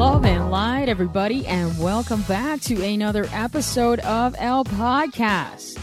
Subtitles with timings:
[0.00, 5.78] Love and light, everybody, and welcome back to another episode of El Podcast,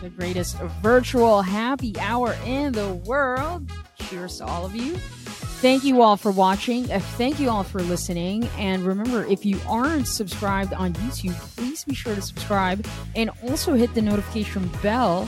[0.00, 3.68] the greatest virtual happy hour in the world.
[3.98, 4.94] Cheers to all of you.
[4.94, 6.88] Thank you all for watching.
[6.92, 8.44] Uh, thank you all for listening.
[8.56, 12.86] And remember, if you aren't subscribed on YouTube, please be sure to subscribe
[13.16, 15.26] and also hit the notification bell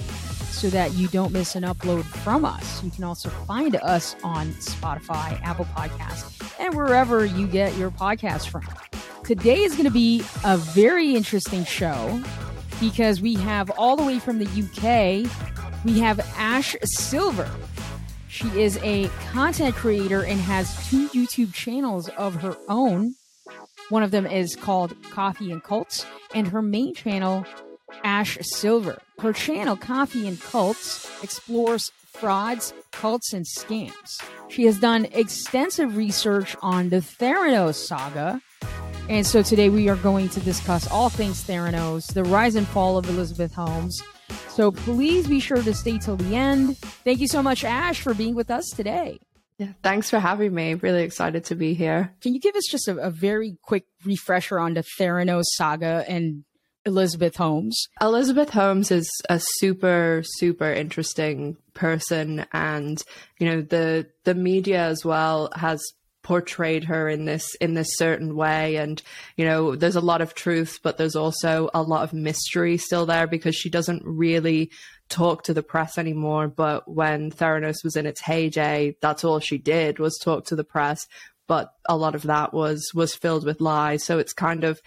[0.59, 2.83] so that you don't miss an upload from us.
[2.83, 8.49] You can also find us on Spotify, Apple Podcasts, and wherever you get your podcast
[8.49, 8.63] from.
[9.23, 12.21] Today is going to be a very interesting show
[12.81, 15.31] because we have all the way from the UK,
[15.85, 17.49] we have Ash Silver.
[18.27, 23.15] She is a content creator and has two YouTube channels of her own.
[23.91, 26.05] One of them is called Coffee and Cults,
[26.35, 27.47] and her main channel
[28.05, 29.01] Ash Silver.
[29.19, 34.23] Her channel, Coffee and Cults, explores frauds, cults, and scams.
[34.49, 38.41] She has done extensive research on the Theranos saga.
[39.09, 42.99] And so today we are going to discuss all things Theranos, the rise and fall
[42.99, 44.03] of Elizabeth Holmes.
[44.49, 46.77] So please be sure to stay till the end.
[46.79, 49.19] Thank you so much, Ash, for being with us today.
[49.59, 50.75] Yeah, thanks for having me.
[50.75, 52.15] Really excited to be here.
[52.21, 56.45] Can you give us just a, a very quick refresher on the Theranos saga and
[56.85, 57.89] Elizabeth Holmes.
[58.01, 63.03] Elizabeth Holmes is a super super interesting person and
[63.39, 65.83] you know the the media as well has
[66.23, 69.03] portrayed her in this in this certain way and
[69.37, 73.07] you know there's a lot of truth but there's also a lot of mystery still
[73.07, 74.71] there because she doesn't really
[75.09, 79.57] talk to the press anymore but when Theranos was in its heyday that's all she
[79.57, 81.07] did was talk to the press
[81.49, 84.05] but a lot of that was was filled with lies.
[84.05, 84.81] So it's kind of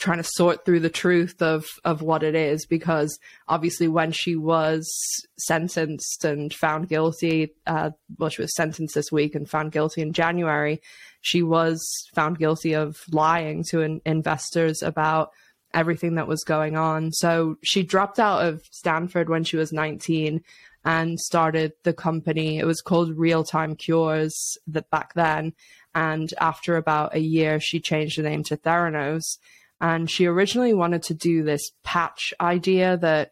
[0.00, 4.34] trying to sort through the truth of of what it is because obviously when she
[4.34, 4.90] was
[5.38, 10.12] sentenced and found guilty uh, well she was sentenced this week and found guilty in
[10.12, 10.80] January
[11.20, 11.80] she was
[12.14, 15.30] found guilty of lying to in- investors about
[15.72, 17.12] everything that was going on.
[17.12, 20.42] So she dropped out of Stanford when she was 19
[20.84, 22.58] and started the company.
[22.58, 25.52] It was called Real Time Cures that back then
[25.94, 29.38] and after about a year she changed the name to Theranos.
[29.80, 33.30] And she originally wanted to do this patch idea that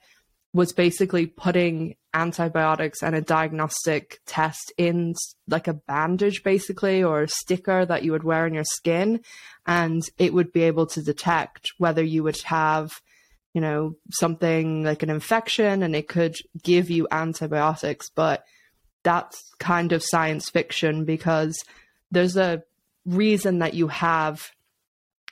[0.54, 5.14] was basically putting antibiotics and a diagnostic test in
[5.46, 9.20] like a bandage basically or a sticker that you would wear on your skin.
[9.66, 13.00] And it would be able to detect whether you would have
[13.54, 18.08] you know something like an infection and it could give you antibiotics.
[18.08, 18.44] But
[19.02, 21.62] that's kind of science fiction because
[22.10, 22.62] there's a
[23.04, 24.50] reason that you have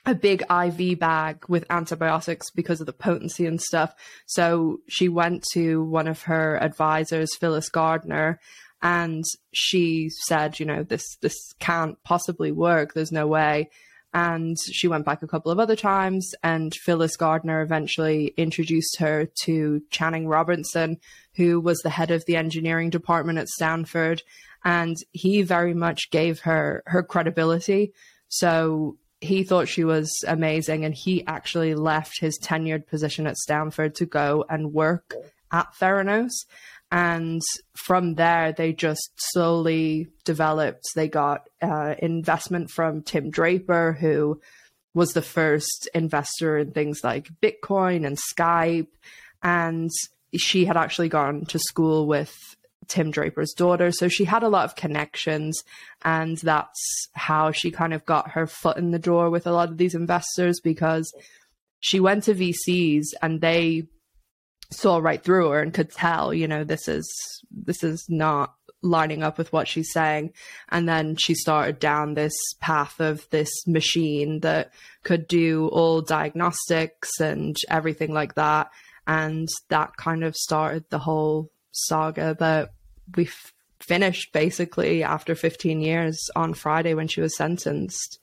[0.05, 3.93] a big IV bag with antibiotics because of the potency and stuff.
[4.25, 8.39] So she went to one of her advisors, Phyllis Gardner,
[8.81, 12.93] and she said, you know, this this can't possibly work.
[12.93, 13.69] There's no way.
[14.13, 19.27] And she went back a couple of other times, and Phyllis Gardner eventually introduced her
[19.43, 20.97] to Channing Robertson,
[21.35, 24.23] who was the head of the engineering department at Stanford,
[24.67, 27.93] and he very much gave her her credibility.
[28.27, 33.95] So he thought she was amazing and he actually left his tenured position at Stanford
[33.95, 35.15] to go and work
[35.53, 36.33] at Theranos.
[36.91, 37.41] And
[37.75, 40.83] from there, they just slowly developed.
[40.95, 44.41] They got uh, investment from Tim Draper, who
[44.93, 48.91] was the first investor in things like Bitcoin and Skype.
[49.41, 49.91] And
[50.35, 52.35] she had actually gone to school with
[52.87, 53.91] Tim Draper's daughter.
[53.91, 55.63] So she had a lot of connections,
[56.03, 59.69] and that's how she kind of got her foot in the door with a lot
[59.69, 61.11] of these investors because
[61.79, 63.83] she went to VCs and they
[64.71, 67.07] saw right through her and could tell, you know, this is
[67.51, 70.33] this is not lining up with what she's saying.
[70.69, 74.71] And then she started down this path of this machine that
[75.03, 78.69] could do all diagnostics and everything like that.
[79.05, 82.71] And that kind of started the whole saga that
[83.15, 83.29] we
[83.79, 88.19] finished basically after 15 years on Friday when she was sentenced.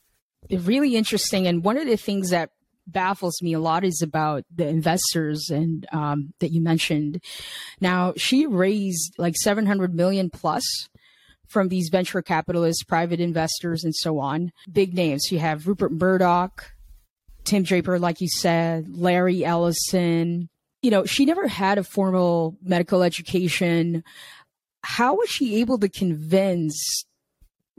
[0.50, 1.46] Really interesting.
[1.46, 2.50] And one of the things that
[2.86, 7.22] baffles me a lot is about the investors and um, that you mentioned.
[7.80, 10.88] Now she raised like 700 million plus
[11.48, 14.52] from these venture capitalists, private investors, and so on.
[14.70, 15.30] Big names.
[15.30, 16.72] You have Rupert Murdoch,
[17.44, 20.48] Tim Draper, like you said, Larry Ellison.
[20.82, 24.04] You know, she never had a formal medical education
[24.84, 27.04] how was she able to convince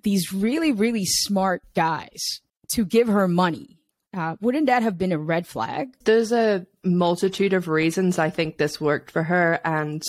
[0.01, 2.41] these really, really smart guys
[2.71, 3.77] to give her money?
[4.11, 5.93] Uh, wouldn't that have been a red flag?
[6.05, 9.59] There's a multitude of reasons I think this worked for her.
[9.63, 10.01] And,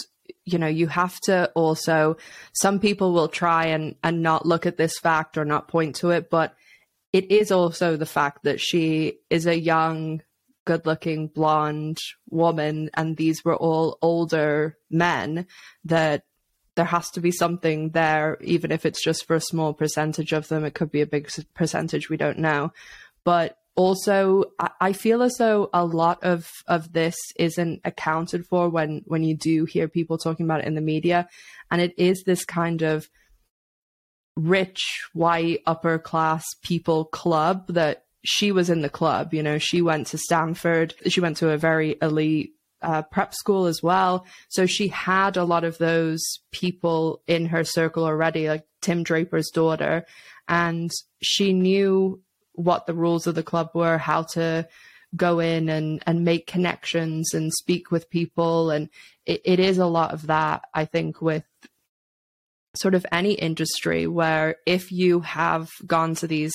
[0.44, 2.16] you know, you have to also,
[2.54, 6.10] some people will try and, and not look at this fact or not point to
[6.10, 6.54] it, but
[7.12, 10.22] it is also the fact that she is a young,
[10.64, 11.98] good looking blonde
[12.30, 15.46] woman, and these were all older men
[15.84, 16.24] that
[16.76, 20.48] there has to be something there, even if it's just for a small percentage of
[20.48, 20.64] them.
[20.64, 22.72] It could be a big percentage, we don't know.
[23.24, 24.44] But also,
[24.80, 29.36] I feel as though a lot of, of this isn't accounted for when, when you
[29.36, 31.28] do hear people talking about it in the media.
[31.70, 33.08] And it is this kind of
[34.36, 39.34] rich, white, upper class people club that she was in the club.
[39.34, 43.66] You know, she went to Stanford, she went to a very elite uh, prep school
[43.66, 44.26] as well.
[44.48, 49.50] So she had a lot of those people in her circle already, like Tim Draper's
[49.50, 50.04] daughter.
[50.48, 50.90] And
[51.22, 54.68] she knew what the rules of the club were, how to
[55.14, 58.70] go in and, and make connections and speak with people.
[58.70, 58.88] And
[59.24, 61.44] it, it is a lot of that, I think, with
[62.74, 66.52] sort of any industry where if you have gone to these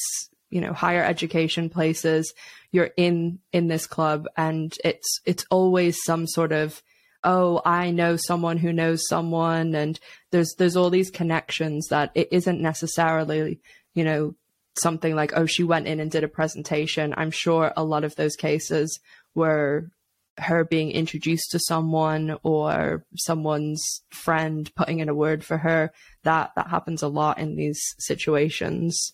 [0.51, 2.33] you know higher education places
[2.71, 6.81] you're in in this club and it's it's always some sort of
[7.23, 9.99] oh i know someone who knows someone and
[10.31, 13.59] there's there's all these connections that it isn't necessarily
[13.93, 14.35] you know
[14.75, 17.13] something like oh she went in and did a presentation.
[17.17, 18.99] I'm sure a lot of those cases
[19.35, 19.91] were
[20.37, 25.91] her being introduced to someone or someone's friend putting in a word for her.
[26.23, 29.13] That that happens a lot in these situations.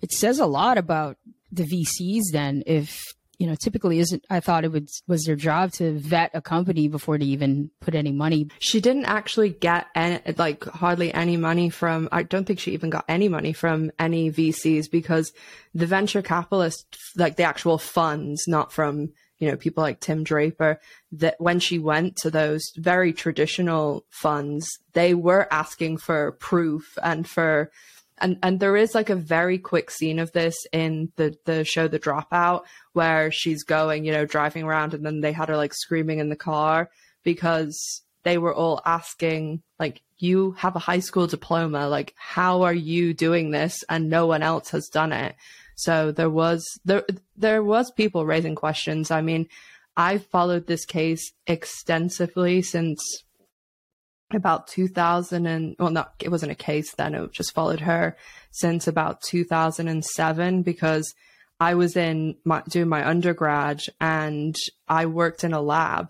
[0.00, 1.18] It says a lot about
[1.54, 5.72] the VCs then if you know typically isn't I thought it would was their job
[5.72, 8.48] to vet a company before they even put any money.
[8.58, 12.90] She didn't actually get any, like hardly any money from I don't think she even
[12.90, 15.32] got any money from any VCs because
[15.74, 20.80] the venture capitalists like the actual funds not from you know people like Tim Draper
[21.12, 27.28] that when she went to those very traditional funds they were asking for proof and
[27.28, 27.70] for
[28.18, 31.88] and and there is like a very quick scene of this in the the show
[31.88, 32.62] The Dropout
[32.92, 36.28] where she's going, you know, driving around, and then they had her like screaming in
[36.28, 36.90] the car
[37.22, 41.88] because they were all asking like you have a high school diploma.
[41.88, 43.82] Like how are you doing this?
[43.88, 45.34] And no one else has done it.
[45.76, 47.04] So there was there
[47.36, 49.10] there was people raising questions.
[49.10, 49.48] I mean
[49.96, 53.24] I've followed this case extensively since
[54.34, 58.16] about 2000 and well not it wasn't a case then it just followed her
[58.50, 61.14] since about 2007 because
[61.60, 64.56] i was in my doing my undergrad and
[64.88, 66.08] i worked in a lab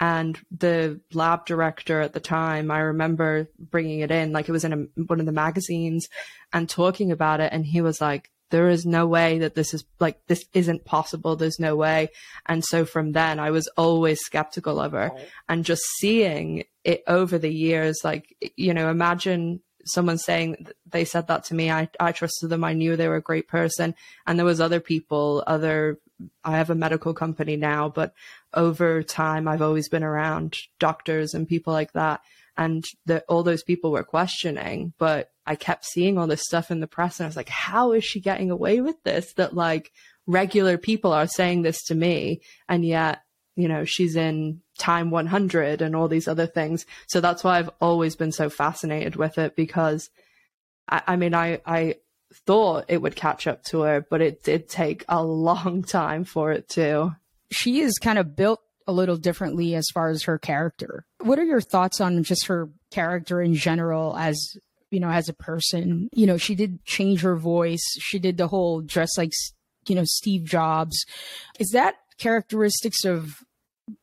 [0.00, 4.64] and the lab director at the time i remember bringing it in like it was
[4.64, 6.08] in a, one of the magazines
[6.52, 9.84] and talking about it and he was like there is no way that this is
[10.00, 11.36] like this isn't possible.
[11.36, 12.08] There's no way.
[12.46, 15.12] And so from then i was always skeptical of her.
[15.48, 21.28] And just seeing it over the years like you know imagine someone saying they said
[21.28, 21.70] that to me.
[21.70, 22.64] I i trusted them.
[22.64, 23.94] I knew they were a great person.
[24.26, 25.98] And there was other people other
[26.42, 28.12] i have a medical company now but
[28.52, 32.20] over time i've always been around doctors and people like that
[32.58, 36.80] and that all those people were questioning but i kept seeing all this stuff in
[36.80, 39.90] the press and i was like how is she getting away with this that like
[40.26, 43.22] regular people are saying this to me and yet
[43.56, 46.86] you know she's in time 100 and all these other things.
[47.08, 50.08] So that's why i've always been so fascinated with it because
[50.88, 51.96] i, I mean i i
[52.46, 56.52] thought it would catch up to her but it did take a long time for
[56.52, 57.16] it to
[57.50, 61.04] she is kind of built a little differently as far as her character.
[61.20, 64.56] What are your thoughts on just her character in general as
[64.90, 66.08] you know as a person?
[66.12, 67.84] You know, she did change her voice.
[68.00, 69.32] She did the whole dress like
[69.86, 71.04] you know Steve Jobs.
[71.60, 73.36] Is that characteristics of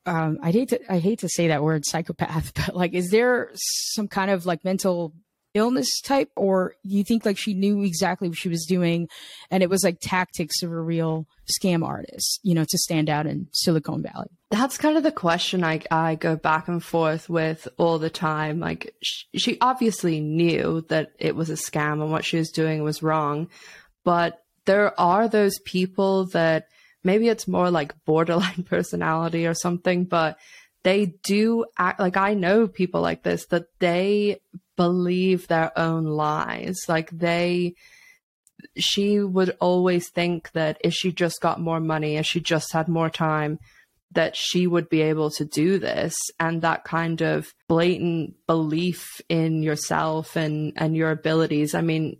[0.04, 3.50] um, I hate to I hate to say that word psychopath, but like, is there
[3.54, 5.12] some kind of like mental
[5.56, 9.08] illness type, or you think like she knew exactly what she was doing,
[9.50, 13.26] and it was like tactics of a real scam artist, you know, to stand out
[13.26, 14.28] in Silicon Valley?
[14.50, 18.60] That's kind of the question I I go back and forth with all the time.
[18.60, 22.82] Like she, she obviously knew that it was a scam and what she was doing
[22.82, 23.48] was wrong,
[24.04, 26.68] but there are those people that
[27.02, 30.38] maybe it's more like borderline personality or something, but
[30.82, 34.40] they do act like I know people like this that they
[34.76, 36.76] believe their own lies.
[36.88, 37.74] Like they,
[38.76, 42.88] she would always think that if she just got more money, if she just had
[42.88, 43.58] more time,
[44.12, 46.14] that she would be able to do this.
[46.38, 51.74] And that kind of blatant belief in yourself and and your abilities.
[51.74, 52.16] I mean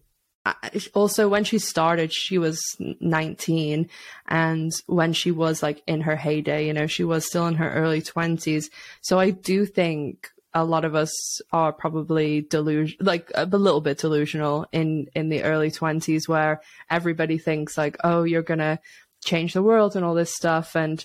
[0.95, 3.89] also when she started she was 19
[4.29, 7.73] and when she was like in her heyday you know she was still in her
[7.73, 8.71] early 20s
[9.01, 11.13] so i do think a lot of us
[11.53, 17.37] are probably delusion like a little bit delusional in in the early 20s where everybody
[17.37, 18.81] thinks like oh you're gonna
[19.23, 20.75] change the world and all this stuff.
[20.75, 21.05] And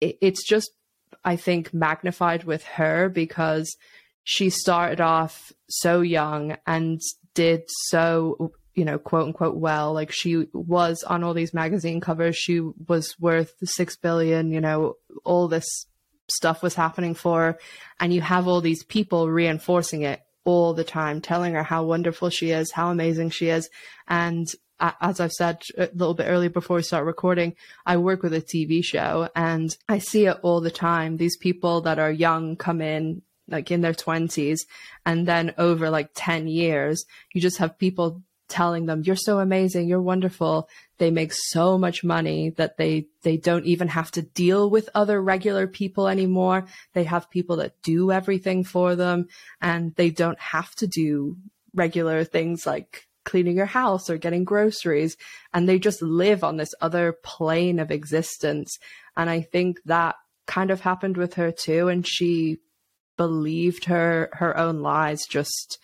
[0.00, 0.70] it, it's just
[1.24, 3.76] i think magnified with her because
[4.22, 7.00] she started off so young and
[7.34, 9.92] did so you know quote unquote well.
[9.92, 12.36] Like she was on all these magazine covers.
[12.36, 15.86] She was worth 6 billion you know all this
[16.30, 17.58] stuff was happening for.
[17.98, 22.30] And you have all these people reinforcing it all the time, telling her how wonderful
[22.30, 23.68] she is, how amazing she is.
[24.08, 24.48] And
[24.80, 28.40] as I've said a little bit earlier before we start recording, I work with a
[28.40, 31.16] TV show and I see it all the time.
[31.16, 34.60] These people that are young come in like in their 20s
[35.04, 39.88] and then over like 10 years, you just have people telling them you're so amazing
[39.88, 40.68] you're wonderful.
[40.98, 45.22] They make so much money that they they don't even have to deal with other
[45.22, 46.66] regular people anymore.
[46.92, 49.28] They have people that do everything for them
[49.62, 51.36] and they don't have to do
[51.74, 55.16] regular things like cleaning your house or getting groceries
[55.54, 58.78] and they just live on this other plane of existence.
[59.16, 60.16] And i think that
[60.46, 62.58] kind of happened with her too and she
[63.16, 65.78] believed her her own lies just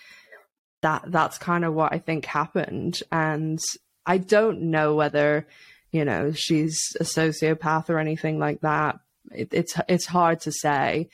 [0.83, 3.01] that that's kind of what I think happened.
[3.11, 3.61] And
[4.05, 5.47] I don't know whether,
[5.91, 9.01] you know, she's a sociopath or anything like that.
[9.33, 11.09] It, it's it's hard to say,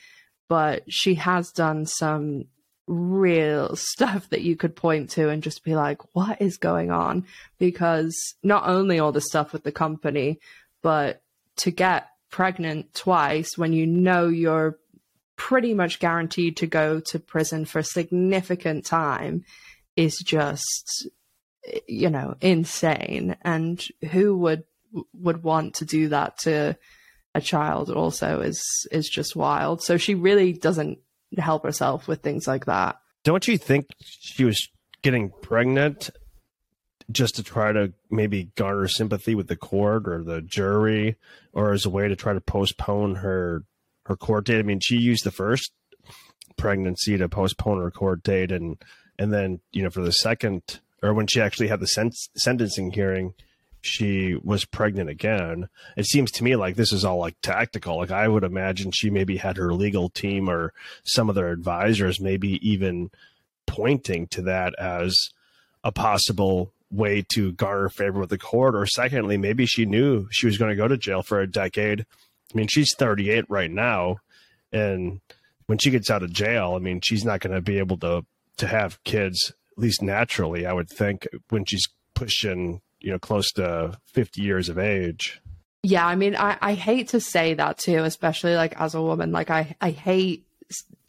[0.47, 2.45] but she has done some
[2.87, 7.25] real stuff that you could point to and just be like, what is going on?
[7.57, 10.39] Because not only all the stuff with the company,
[10.81, 11.21] but
[11.57, 14.77] to get pregnant twice when you know you're
[15.35, 19.43] pretty much guaranteed to go to prison for a significant time
[19.95, 21.09] is just
[21.87, 23.35] you know insane.
[23.41, 24.63] And who would
[25.13, 26.77] would want to do that to
[27.35, 28.61] a child also is
[28.91, 29.81] is just wild.
[29.81, 30.99] So she really doesn't
[31.37, 32.97] help herself with things like that.
[33.23, 34.69] Don't you think she was
[35.01, 36.09] getting pregnant
[37.11, 41.17] just to try to maybe garner sympathy with the court or the jury
[41.51, 43.63] or as a way to try to postpone her
[44.05, 44.59] her court date.
[44.59, 45.71] I mean she used the first
[46.57, 48.77] pregnancy to postpone her court date and
[49.17, 52.91] and then you know for the second or when she actually had the sen- sentencing
[52.91, 53.33] hearing
[53.81, 55.67] she was pregnant again.
[55.97, 57.97] It seems to me like this is all like tactical.
[57.97, 62.21] Like i would imagine she maybe had her legal team or some of their advisors
[62.21, 63.11] maybe even
[63.67, 65.13] pointing to that as
[65.83, 68.73] a possible way to garner favor with the court.
[68.73, 72.05] Or secondly maybe she knew she was going to go to jail for a decade
[72.53, 74.17] i mean she's 38 right now
[74.71, 75.21] and
[75.65, 78.25] when she gets out of jail i mean she's not going to be able to
[78.57, 83.51] to have kids, at least naturally, I would think, when she's pushing, you know, close
[83.53, 85.41] to 50 years of age.
[85.83, 89.31] Yeah, I mean, I, I hate to say that too, especially like as a woman.
[89.31, 90.45] Like, I, I hate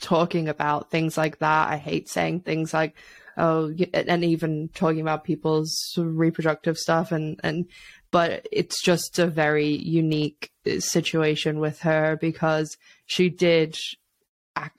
[0.01, 1.71] talking about things like that.
[1.71, 2.97] I hate saying things like,
[3.37, 7.67] oh, and even talking about people's reproductive stuff and, and,
[8.14, 13.76] but it's just a very unique uh, situation with her because she did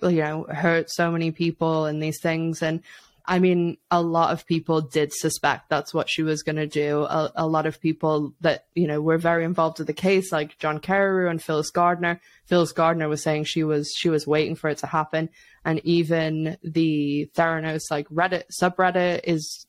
[0.03, 2.63] you know, hurt so many people and these things.
[2.63, 2.81] And
[3.25, 7.01] I mean, a lot of people did suspect that's what she was going to do.
[7.01, 10.57] A, a, lot of people that, you know, were very involved with the case, like
[10.57, 12.21] John Carreyrou and Phyllis Gardner.
[12.45, 15.27] Phyllis Gardner was saying she was, she was waiting for it to happen.
[15.65, 19.67] And even the Theranos, like Reddit subreddit is,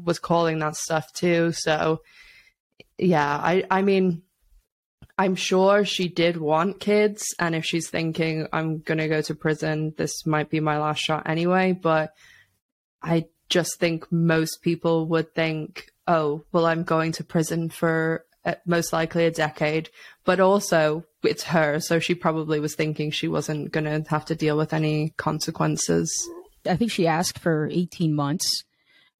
[0.00, 1.50] was calling that stuff too.
[1.50, 2.02] So
[2.98, 4.22] yeah, I, I mean,
[5.18, 7.24] I'm sure she did want kids.
[7.38, 11.28] And if she's thinking, I'm to go to prison, this might be my last shot
[11.28, 11.72] anyway.
[11.72, 12.14] But
[13.02, 18.54] I just think most people would think, oh, well, I'm going to prison for uh,
[18.66, 19.90] most likely a decade.
[20.24, 21.78] But also, it's her.
[21.80, 26.10] So she probably was thinking she wasn't going to have to deal with any consequences.
[26.64, 28.64] I think she asked for 18 months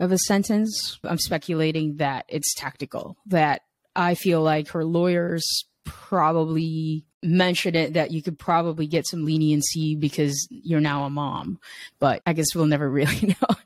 [0.02, 0.98] of a sentence.
[1.04, 3.62] I'm speculating that it's tactical, that
[3.94, 9.94] I feel like her lawyers probably mention it that you could probably get some leniency
[9.94, 11.60] because you're now a mom.
[12.00, 13.56] But I guess we'll never really know.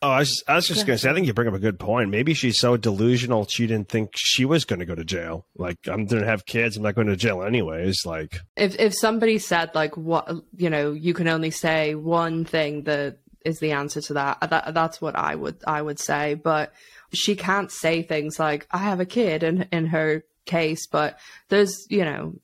[0.00, 1.54] Oh, I was just, I was just going to say, I think you bring up
[1.54, 2.10] a good point.
[2.10, 5.44] Maybe she's so delusional she didn't think she was going to go to jail.
[5.56, 6.76] Like, I'm going to have kids.
[6.76, 8.06] I'm not going to jail anyways.
[8.06, 12.84] Like, if if somebody said like what you know, you can only say one thing
[12.84, 14.38] that is the answer to that.
[14.50, 16.34] That that's what I would I would say.
[16.34, 16.72] But
[17.12, 21.18] she can't say things like I have a kid in in her case, but
[21.48, 22.34] there's, you know,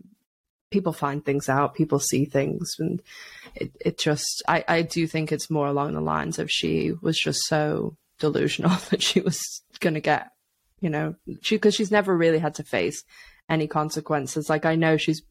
[0.71, 3.03] people find things out, people see things, and
[3.57, 7.19] it, it just, I, I do think it's more along the lines of she was
[7.19, 9.41] just so delusional that she was
[9.81, 10.31] to get,
[10.81, 13.03] you know, she, because she's never really had to face
[13.49, 14.49] any consequences.
[14.49, 15.23] Like, I know she's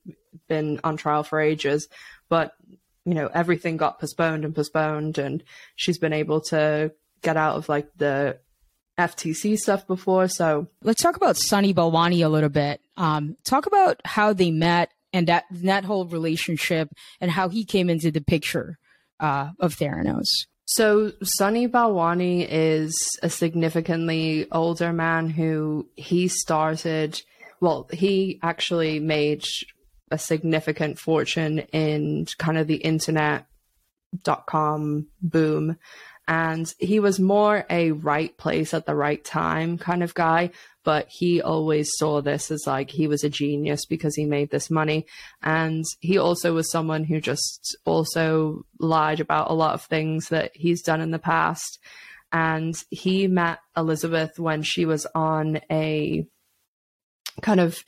[0.47, 1.87] been on trial for ages,
[2.29, 2.53] but
[3.05, 5.43] you know, everything got postponed and postponed, and
[5.75, 6.91] she's been able to
[7.21, 8.39] get out of like the
[8.97, 10.27] FTC stuff before.
[10.27, 12.81] So let's talk about Sunny Balwani a little bit.
[12.97, 17.89] Um, talk about how they met and that that whole relationship and how he came
[17.89, 18.77] into the picture
[19.19, 20.27] uh, of Theranos.
[20.65, 27.21] So Sunny Balwani is a significantly older man who he started.
[27.59, 29.43] Well, he actually made
[30.11, 33.45] a significant fortune in kind of the internet
[34.23, 35.77] dot com boom.
[36.27, 40.51] And he was more a right place at the right time kind of guy
[40.83, 44.69] but he always saw this as like he was a genius because he made this
[44.69, 45.05] money.
[45.41, 50.51] And he also was someone who just also lied about a lot of things that
[50.53, 51.79] he's done in the past.
[52.31, 56.25] And he met elizabeth when she was on a
[57.41, 57.81] kind of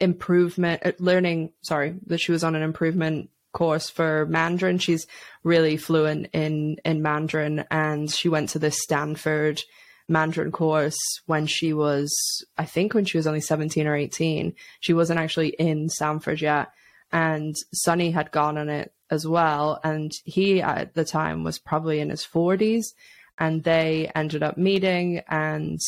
[0.00, 4.78] improvement uh, learning sorry that she was on an improvement course for Mandarin.
[4.78, 5.06] She's
[5.42, 9.62] really fluent in in Mandarin, and she went to this Stanford
[10.08, 12.14] Mandarin course when she was,
[12.56, 14.54] I think, when she was only seventeen or eighteen.
[14.80, 16.68] She wasn't actually in Stanford yet,
[17.10, 22.00] and Sunny had gone on it as well, and he at the time was probably
[22.00, 22.94] in his forties,
[23.38, 25.80] and they ended up meeting and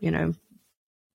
[0.00, 0.34] you know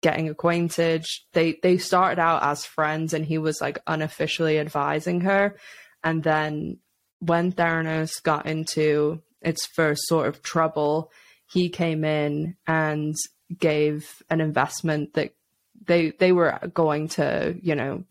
[0.01, 1.05] getting acquainted.
[1.33, 5.55] They they started out as friends and he was like unofficially advising her
[6.03, 6.77] and then
[7.19, 11.11] when Theranos got into its first sort of trouble,
[11.51, 13.15] he came in and
[13.57, 15.33] gave an investment that
[15.85, 18.03] they they were going to, you know,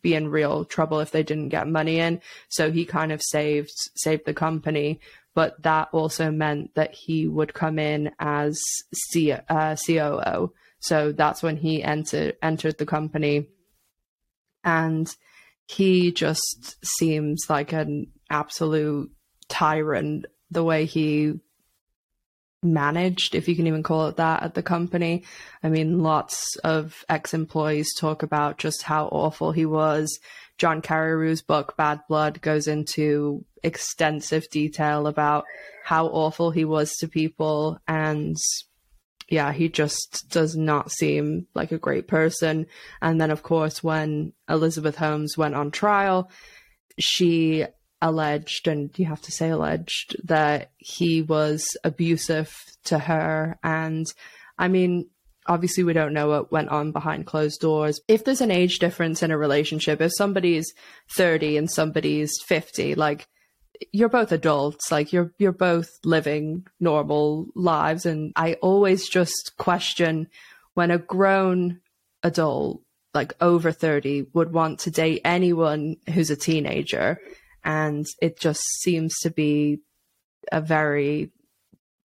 [0.00, 2.20] be in real trouble if they didn't get money in.
[2.48, 5.00] So he kind of saved saved the company,
[5.34, 8.60] but that also meant that he would come in as
[8.94, 10.52] C, uh, COO.
[10.82, 13.46] So that's when he entered entered the company,
[14.64, 15.14] and
[15.66, 19.10] he just seems like an absolute
[19.48, 21.40] tyrant the way he
[22.62, 25.24] managed, if you can even call it that, at the company.
[25.62, 30.18] I mean, lots of ex employees talk about just how awful he was.
[30.58, 35.44] John Carreyrou's book, Bad Blood, goes into extensive detail about
[35.84, 38.36] how awful he was to people and
[39.32, 42.66] yeah, he just does not seem like a great person.
[43.00, 46.30] And then, of course, when Elizabeth Holmes went on trial,
[46.98, 47.64] she
[48.02, 53.58] alleged, and you have to say alleged, that he was abusive to her.
[53.64, 54.06] And
[54.58, 55.08] I mean,
[55.46, 58.02] obviously, we don't know what went on behind closed doors.
[58.08, 60.70] If there's an age difference in a relationship, if somebody's
[61.16, 63.28] 30 and somebody's 50, like,
[63.92, 70.28] you're both adults like you're you're both living normal lives and i always just question
[70.74, 71.80] when a grown
[72.22, 72.82] adult
[73.14, 77.18] like over 30 would want to date anyone who's a teenager
[77.64, 79.80] and it just seems to be
[80.50, 81.30] a very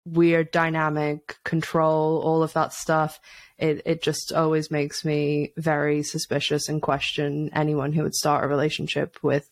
[0.05, 3.21] weird dynamic control all of that stuff.
[3.59, 8.49] It it just always makes me very suspicious and question anyone who would start a
[8.49, 9.49] relationship with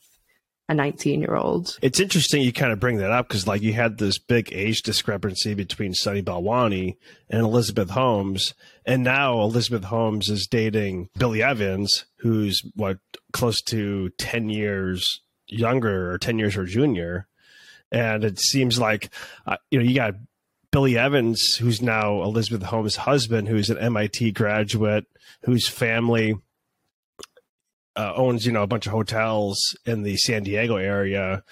[0.70, 1.76] a 19 year old.
[1.83, 4.83] It's interesting you kind of bring that up because, like, you had this big age
[4.83, 6.96] discrepancy between Sunny Balwani
[7.28, 8.54] and Elizabeth Holmes.
[8.87, 12.98] And now Elizabeth Holmes is dating Billy Evans, who's what,
[13.33, 17.26] close to 10 years younger or 10 years her junior.
[17.90, 19.11] And it seems like,
[19.46, 20.14] uh, you know, you got
[20.70, 25.06] Billy Evans, who's now Elizabeth Holmes' husband, who's an MIT graduate,
[25.42, 26.37] whose family
[28.00, 31.44] uh, owns you know a bunch of hotels in the San Diego area,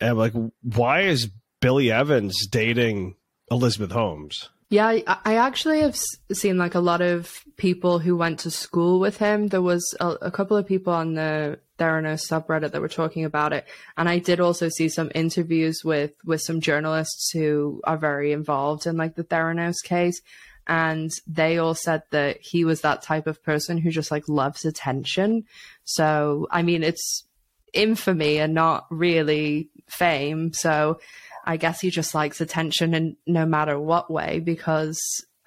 [0.00, 0.32] and I'm like,
[0.62, 3.16] why is Billy Evans dating
[3.50, 4.48] Elizabeth Holmes?
[4.70, 5.98] Yeah, I, I actually have
[6.32, 9.48] seen like a lot of people who went to school with him.
[9.48, 13.52] There was a, a couple of people on the Theranos subreddit that were talking about
[13.52, 13.66] it,
[13.98, 18.86] and I did also see some interviews with with some journalists who are very involved
[18.86, 20.22] in like the Theranos case,
[20.70, 24.64] and they all said that he was that type of person who just like loves
[24.64, 25.42] attention.
[25.82, 27.24] So, I mean, it's
[27.72, 30.52] infamy and not really fame.
[30.52, 31.00] So,
[31.44, 35.00] I guess he just likes attention and no matter what way because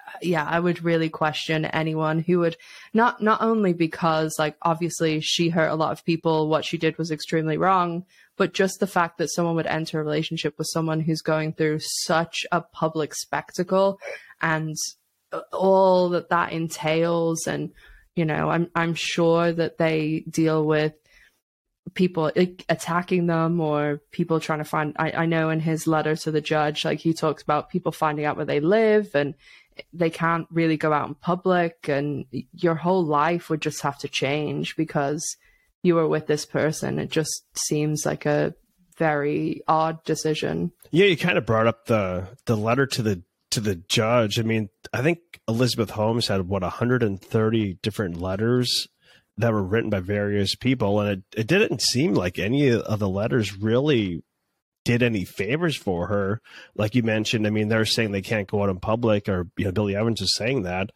[0.06, 2.58] uh, yeah, I would really question anyone who would
[2.92, 6.98] not not only because like obviously she hurt a lot of people, what she did
[6.98, 8.04] was extremely wrong,
[8.36, 11.78] but just the fact that someone would enter a relationship with someone who's going through
[11.80, 13.98] such a public spectacle
[14.42, 14.76] and
[15.52, 17.72] all that that entails and
[18.16, 20.94] you know i'm i'm sure that they deal with
[21.92, 22.30] people
[22.68, 26.40] attacking them or people trying to find I, I know in his letter to the
[26.40, 29.34] judge like he talks about people finding out where they live and
[29.92, 34.08] they can't really go out in public and your whole life would just have to
[34.08, 35.36] change because
[35.82, 38.54] you were with this person it just seems like a
[38.96, 40.72] very odd decision.
[40.90, 43.22] Yeah, you kind of brought up the the letter to the
[43.54, 44.38] to the judge.
[44.38, 48.88] I mean, I think Elizabeth Holmes had what 130 different letters
[49.36, 53.08] that were written by various people, and it, it didn't seem like any of the
[53.08, 54.22] letters really
[54.84, 56.40] did any favors for her.
[56.76, 59.64] Like you mentioned, I mean, they're saying they can't go out in public, or you
[59.64, 60.90] know, Billy Evans is saying that,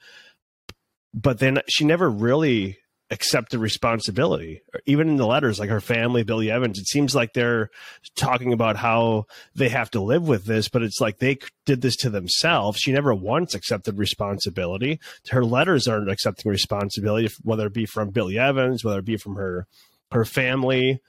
[1.15, 2.79] but then she never really
[3.11, 4.61] accepted responsibility.
[4.85, 7.71] Even in the letters, like her family, Billy Evans, it seems like they're
[8.17, 11.97] talking about how they have to live with this, but it's like they did this
[11.97, 12.79] to themselves.
[12.79, 15.01] She never once accepted responsibility.
[15.31, 19.37] Her letters aren't accepting responsibility, whether it be from Billy Evans, whether it be from
[19.37, 19.67] her
[20.13, 21.01] her family.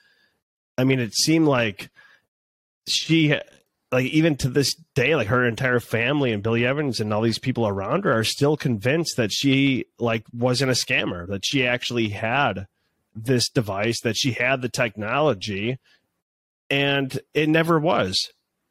[0.78, 1.90] I mean, it seemed like
[2.88, 3.36] she
[3.92, 7.40] like even to this day, like her entire family and Billy Evans and all these
[7.40, 12.10] people around her are still convinced that she like wasn't a scammer, that she actually
[12.10, 12.68] had
[13.16, 15.80] this device, that she had the technology,
[16.70, 18.16] and it never was.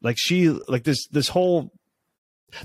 [0.01, 1.73] Like she like this this whole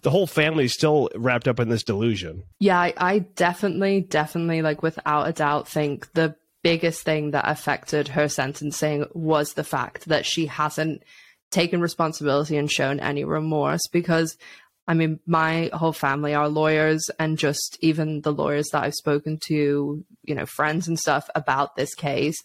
[0.02, 2.44] the whole family is still wrapped up in this delusion.
[2.60, 8.10] Yeah, I, I definitely, definitely, like without a doubt, think the biggest thing that affected
[8.10, 11.04] her sentencing was the fact that she hasn't
[11.54, 14.38] taken responsibility and shown any remorse because
[14.86, 19.40] I mean, my whole family are lawyers, and just even the lawyers that I've spoken
[19.48, 22.36] to, you know, friends and stuff about this case,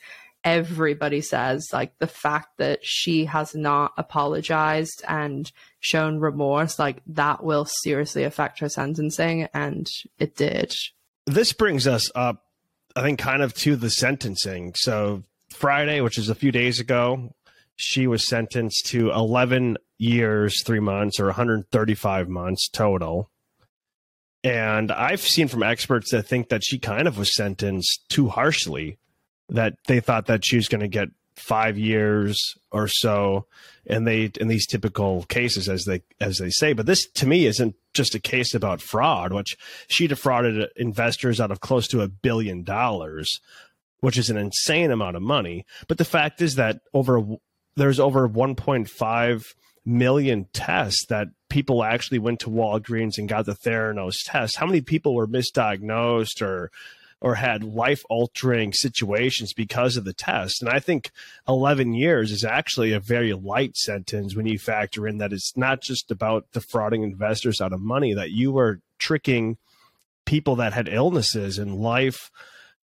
[0.44, 7.42] everybody says like the fact that she has not apologized and shown remorse, like that
[7.42, 9.88] will seriously affect her sentencing, and
[10.20, 10.72] it did.
[11.26, 12.44] This brings us up,
[12.94, 14.74] I think, kind of to the sentencing.
[14.76, 17.34] So, Friday, which is a few days ago,
[17.78, 23.30] she was sentenced to 11 years, three months, or 135 months total.
[24.42, 28.98] And I've seen from experts that think that she kind of was sentenced too harshly,
[29.48, 33.46] that they thought that she was going to get five years or so
[33.86, 37.46] and they in these typical cases as they as they say but this to me
[37.46, 42.08] isn't just a case about fraud which she defrauded investors out of close to a
[42.08, 43.40] billion dollars
[44.00, 47.22] which is an insane amount of money but the fact is that over
[47.78, 49.44] there's over 1.5
[49.84, 54.56] million tests that people actually went to Walgreens and got the Theranos test.
[54.56, 56.70] How many people were misdiagnosed or
[57.20, 60.62] or had life altering situations because of the test?
[60.62, 61.10] And I think
[61.48, 65.82] 11 years is actually a very light sentence when you factor in that it's not
[65.82, 69.56] just about defrauding investors out of money that you were tricking
[70.26, 72.30] people that had illnesses and life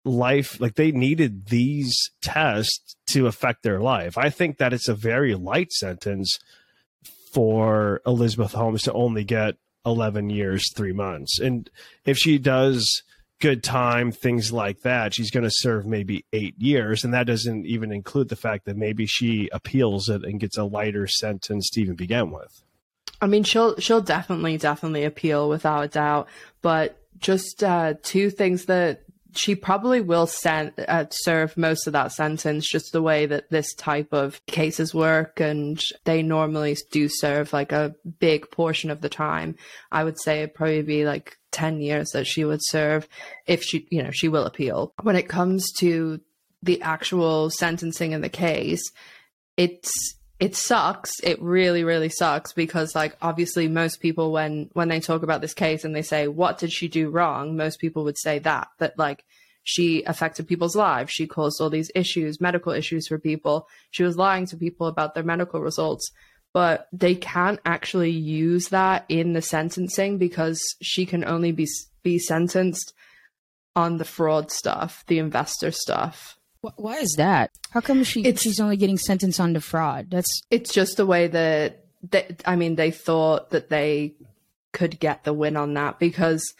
[0.05, 4.17] life like they needed these tests to affect their life.
[4.17, 6.39] I think that it's a very light sentence
[7.33, 11.39] for elizabeth holmes to only get 11 years 3 months.
[11.39, 11.69] And
[12.05, 13.03] if she does
[13.39, 17.03] good time things like that she's going to serve maybe 8 years.
[17.03, 20.63] And that doesn't even include the fact that maybe she appeals it and gets a
[20.63, 22.63] lighter sentence to even begin with.
[23.21, 26.27] I mean she'll she'll definitely definitely appeal without a doubt.
[26.61, 29.03] But just uh, two things that
[29.35, 33.73] she probably will send, uh, serve most of that sentence just the way that this
[33.75, 39.09] type of cases work and they normally do serve like a big portion of the
[39.09, 39.55] time.
[39.91, 43.07] I would say it'd probably be like 10 years that she would serve
[43.45, 44.93] if she you know she will appeal.
[45.01, 46.19] When it comes to
[46.61, 48.83] the actual sentencing in the case
[49.57, 51.11] it's it sucks.
[51.21, 55.53] It really really sucks because like obviously most people when when they talk about this
[55.53, 57.57] case and they say what did she do wrong?
[57.57, 59.25] most people would say that that like
[59.63, 61.11] she affected people's lives.
[61.11, 63.67] She caused all these issues medical issues for people.
[63.91, 66.09] She was lying to people about their medical results.
[66.51, 71.67] But they can't actually use that in the sentencing because she can only be
[72.01, 72.93] be sentenced
[73.75, 77.51] on the fraud stuff the investor stuff why is that?
[77.71, 80.07] How come she it's, she's only getting sentenced on the fraud?
[80.09, 84.15] That's it's just the way that that I mean they thought that they
[84.71, 86.53] could get the win on that because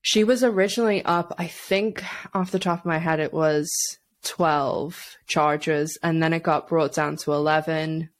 [0.00, 2.02] she was originally up, I think
[2.34, 3.70] off the top of my head it was
[4.24, 8.10] 12 charges and then it got brought down to 11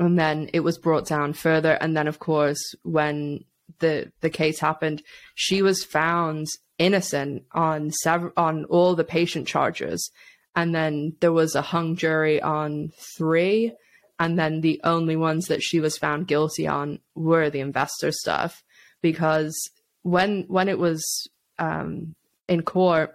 [0.00, 3.44] and then it was brought down further and then of course when
[3.80, 5.02] the the case happened
[5.34, 6.46] she was found
[6.78, 10.10] innocent on several on all the patient charges
[10.58, 13.72] and then there was a hung jury on three.
[14.18, 18.64] And then the only ones that she was found guilty on were the investor stuff.
[19.00, 19.56] Because
[20.02, 21.28] when when it was
[21.60, 22.16] um,
[22.48, 23.14] in court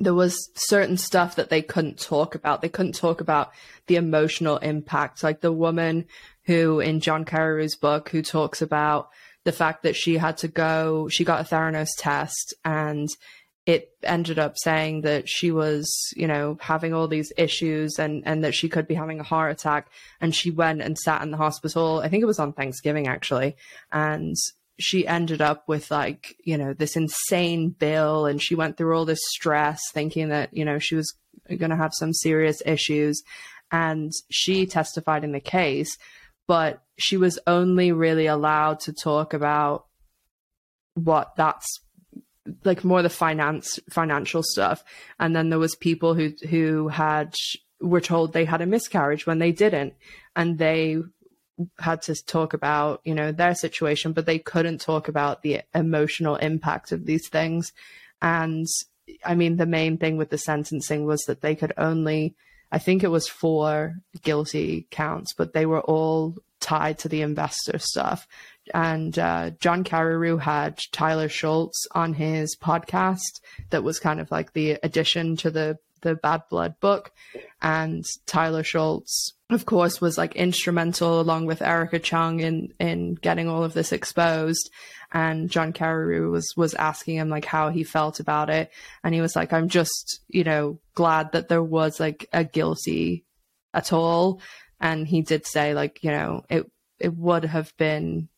[0.00, 2.60] there was certain stuff that they couldn't talk about.
[2.60, 3.52] They couldn't talk about
[3.86, 5.22] the emotional impact.
[5.22, 6.04] Like the woman
[6.46, 9.08] who in john carreyrou's book who talks about
[9.44, 13.08] the fact that she had to go she got a theranos test and
[13.66, 18.44] it ended up saying that she was, you know, having all these issues and, and
[18.44, 19.88] that she could be having a heart attack.
[20.20, 22.00] And she went and sat in the hospital.
[22.04, 23.56] I think it was on Thanksgiving actually.
[23.90, 24.36] And
[24.78, 29.06] she ended up with like, you know, this insane bill and she went through all
[29.06, 31.14] this stress thinking that, you know, she was
[31.48, 33.22] going to have some serious issues.
[33.70, 35.96] And she testified in the case,
[36.46, 39.86] but she was only really allowed to talk about
[40.94, 41.80] what that's
[42.64, 44.84] like more the finance financial stuff.
[45.18, 47.34] And then there was people who who had
[47.80, 49.94] were told they had a miscarriage when they didn't.
[50.36, 50.98] And they
[51.78, 56.36] had to talk about you know their situation but they couldn't talk about the emotional
[56.36, 57.72] impact of these things.
[58.20, 58.66] And
[59.24, 62.34] i mean the main thing with the sentencing was that they could only
[62.72, 67.78] i think it was four guilty counts but they were all tied to the investor
[67.78, 68.26] stuff
[68.72, 74.52] and uh, John Carreyrou had Tyler Shultz on his podcast that was kind of like
[74.52, 77.10] the addition to the the Bad Blood book,
[77.60, 83.48] and Tyler Shultz, of course, was like instrumental along with Erika Cheung in in getting
[83.48, 84.70] all of this exposed.
[85.12, 88.70] And John Carreyrou was was asking him like how he felt about it,
[89.02, 93.24] and he was like, "I'm just you know glad that there was like a guilty
[93.72, 94.40] at all."
[94.80, 98.28] And he did say like you know it it would have been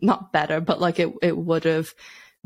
[0.00, 1.94] not better, but like it it would have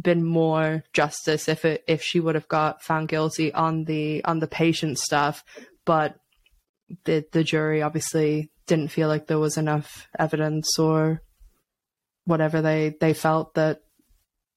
[0.01, 4.39] been more justice if it if she would have got found guilty on the on
[4.39, 5.45] the patient stuff,
[5.85, 6.17] but
[7.05, 11.23] the the jury obviously didn't feel like there was enough evidence or
[12.25, 13.81] whatever they they felt that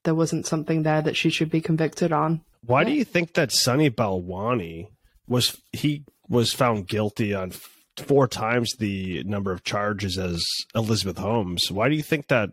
[0.03, 2.41] there wasn't something there that she should be convicted on.
[2.65, 2.89] Why yeah.
[2.89, 4.87] do you think that Sunny Balwani
[5.27, 7.51] was he was found guilty on
[7.97, 10.43] four times the number of charges as
[10.75, 11.71] Elizabeth Holmes?
[11.71, 12.51] Why do you think that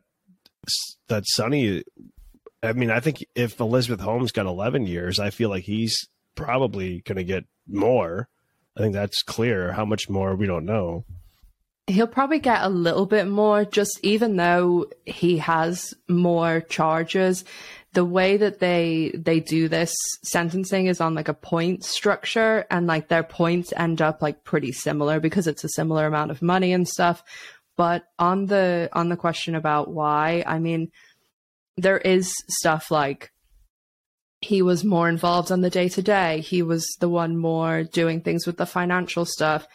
[1.09, 1.83] that Sunny.
[2.63, 5.97] I mean, I think if Elizabeth Holmes got 11 years, I feel like he's
[6.35, 8.29] probably going to get more.
[8.77, 9.73] I think that's clear.
[9.73, 11.05] How much more, we don't know.
[11.87, 17.45] He'll probably get a little bit more, just even though he has more charges.
[17.93, 19.93] The way that they they do this
[20.23, 24.71] sentencing is on like a point structure, and like their points end up like pretty
[24.71, 27.25] similar because it's a similar amount of money and stuff.
[27.77, 30.91] But on the on the question about why, I mean,
[31.77, 33.31] there is stuff like
[34.41, 36.41] he was more involved on the day to day.
[36.41, 39.67] He was the one more doing things with the financial stuff.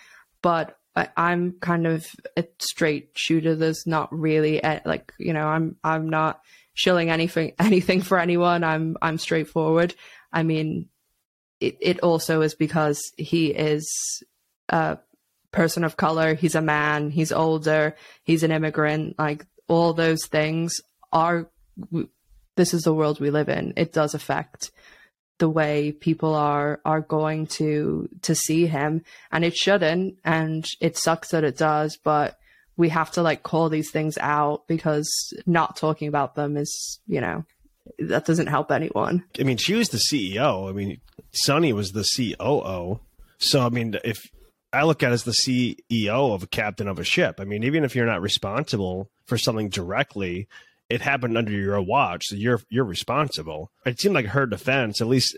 [0.42, 2.06] But I, am kind of
[2.38, 3.56] a straight shooter.
[3.56, 6.42] There's not really a, like you know I'm I'm not
[6.74, 8.64] shilling anything anything for anyone.
[8.64, 9.96] I'm I'm straightforward.
[10.32, 10.90] I mean,
[11.60, 13.88] it it also is because he is
[14.70, 14.96] uh
[15.56, 20.82] person of color, he's a man, he's older, he's an immigrant, like all those things
[21.12, 21.48] are
[22.56, 23.74] this is the world we live in.
[23.76, 24.72] It does affect
[25.38, 29.04] the way people are are going to to see him.
[29.32, 32.38] And it shouldn't and it sucks that it does but
[32.78, 37.22] we have to like call these things out because not talking about them is you
[37.22, 37.46] know
[38.00, 39.24] that doesn't help anyone.
[39.40, 41.00] I mean she was the ceo i mean
[41.34, 42.04] sunny was the
[42.40, 43.00] coo
[43.38, 44.24] so i mean if
[44.76, 47.40] I look at as the CEO of a captain of a ship.
[47.40, 50.48] I mean, even if you're not responsible for something directly,
[50.90, 53.72] it happened under your watch, so you're you're responsible.
[53.86, 55.36] It seemed like her defense, at least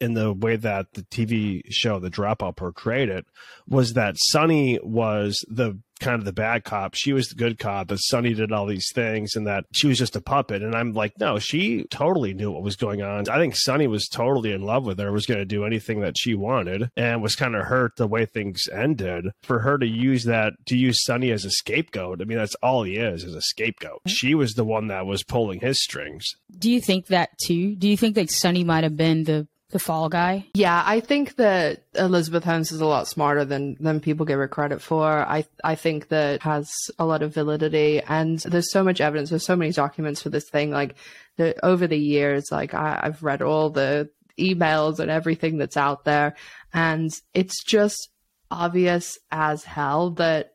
[0.00, 3.26] in the way that the TV show The Dropout portrayed it,
[3.68, 6.94] was that Sunny was the kind of the bad cop.
[6.94, 7.88] She was the good cop.
[7.88, 10.62] That Sunny did all these things, and that she was just a puppet.
[10.62, 13.28] And I'm like, no, she totally knew what was going on.
[13.28, 15.12] I think Sunny was totally in love with her.
[15.12, 18.26] Was going to do anything that she wanted, and was kind of hurt the way
[18.26, 19.26] things ended.
[19.42, 22.82] For her to use that to use Sunny as a scapegoat, I mean, that's all
[22.82, 24.00] he is, is a scapegoat.
[24.00, 24.10] Mm-hmm.
[24.10, 26.24] She was the one that was pulling his strings.
[26.58, 27.74] Do you think that too?
[27.76, 30.46] Do you think that Sunny might have been the the fall guy.
[30.54, 34.46] Yeah, I think that Elizabeth Holmes is a lot smarter than than people give her
[34.46, 35.04] credit for.
[35.04, 39.30] I I think that has a lot of validity, and there's so much evidence.
[39.30, 40.70] There's so many documents for this thing.
[40.70, 40.94] Like
[41.38, 46.04] the, over the years, like I, I've read all the emails and everything that's out
[46.04, 46.36] there,
[46.72, 48.10] and it's just
[48.52, 50.52] obvious as hell that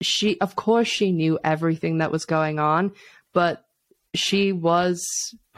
[0.00, 2.92] she, of course, she knew everything that was going on,
[3.32, 3.64] but
[4.14, 5.04] she was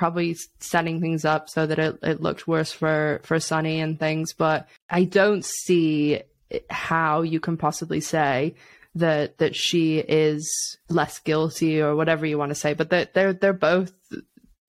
[0.02, 4.32] probably setting things up so that it, it looked worse for for Sunny and things.
[4.32, 6.22] But I don't see
[6.68, 8.56] how you can possibly say
[8.96, 12.74] that that she is less guilty or whatever you want to say.
[12.74, 13.92] But they're they're, they're both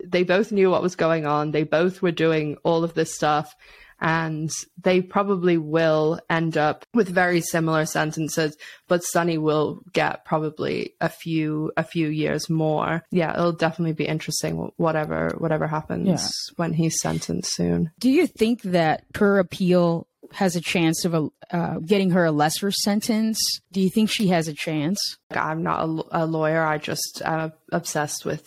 [0.04, 1.50] they both knew what was going on.
[1.50, 3.56] They both were doing all of this stuff.
[4.04, 8.56] And they probably will end up with very similar sentences
[8.88, 14.06] but sunny will get probably a few a few years more yeah it'll definitely be
[14.06, 16.54] interesting whatever whatever happens yeah.
[16.58, 21.28] when he's sentenced soon do you think that per appeal has a chance of a,
[21.52, 23.40] uh, getting her a lesser sentence?
[23.72, 25.00] Do you think she has a chance?
[25.30, 26.64] I'm not a, a lawyer.
[26.64, 28.42] I just am obsessed with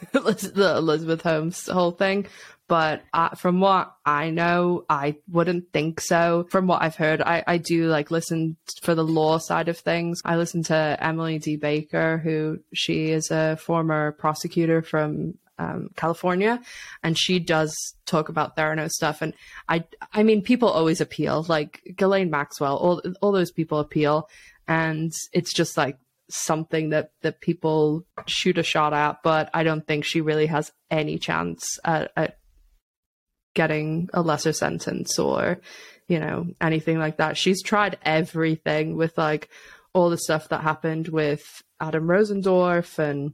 [0.12, 2.26] the Elizabeth Holmes whole thing
[2.72, 6.46] but uh, from what I know, I wouldn't think so.
[6.48, 10.22] From what I've heard, I, I do like listen for the law side of things.
[10.24, 11.56] I listen to Emily D.
[11.56, 16.62] Baker, who she is a former prosecutor from um, California,
[17.02, 19.20] and she does talk about Theranos stuff.
[19.20, 19.34] And
[19.68, 24.30] I, I mean, people always appeal, like Ghislaine Maxwell, all all those people appeal,
[24.66, 25.98] and it's just like
[26.30, 29.22] something that that people shoot a shot at.
[29.22, 32.38] But I don't think she really has any chance at, at
[33.54, 35.60] getting a lesser sentence or,
[36.08, 37.36] you know, anything like that.
[37.36, 39.48] She's tried everything with like
[39.92, 43.32] all the stuff that happened with Adam Rosendorff and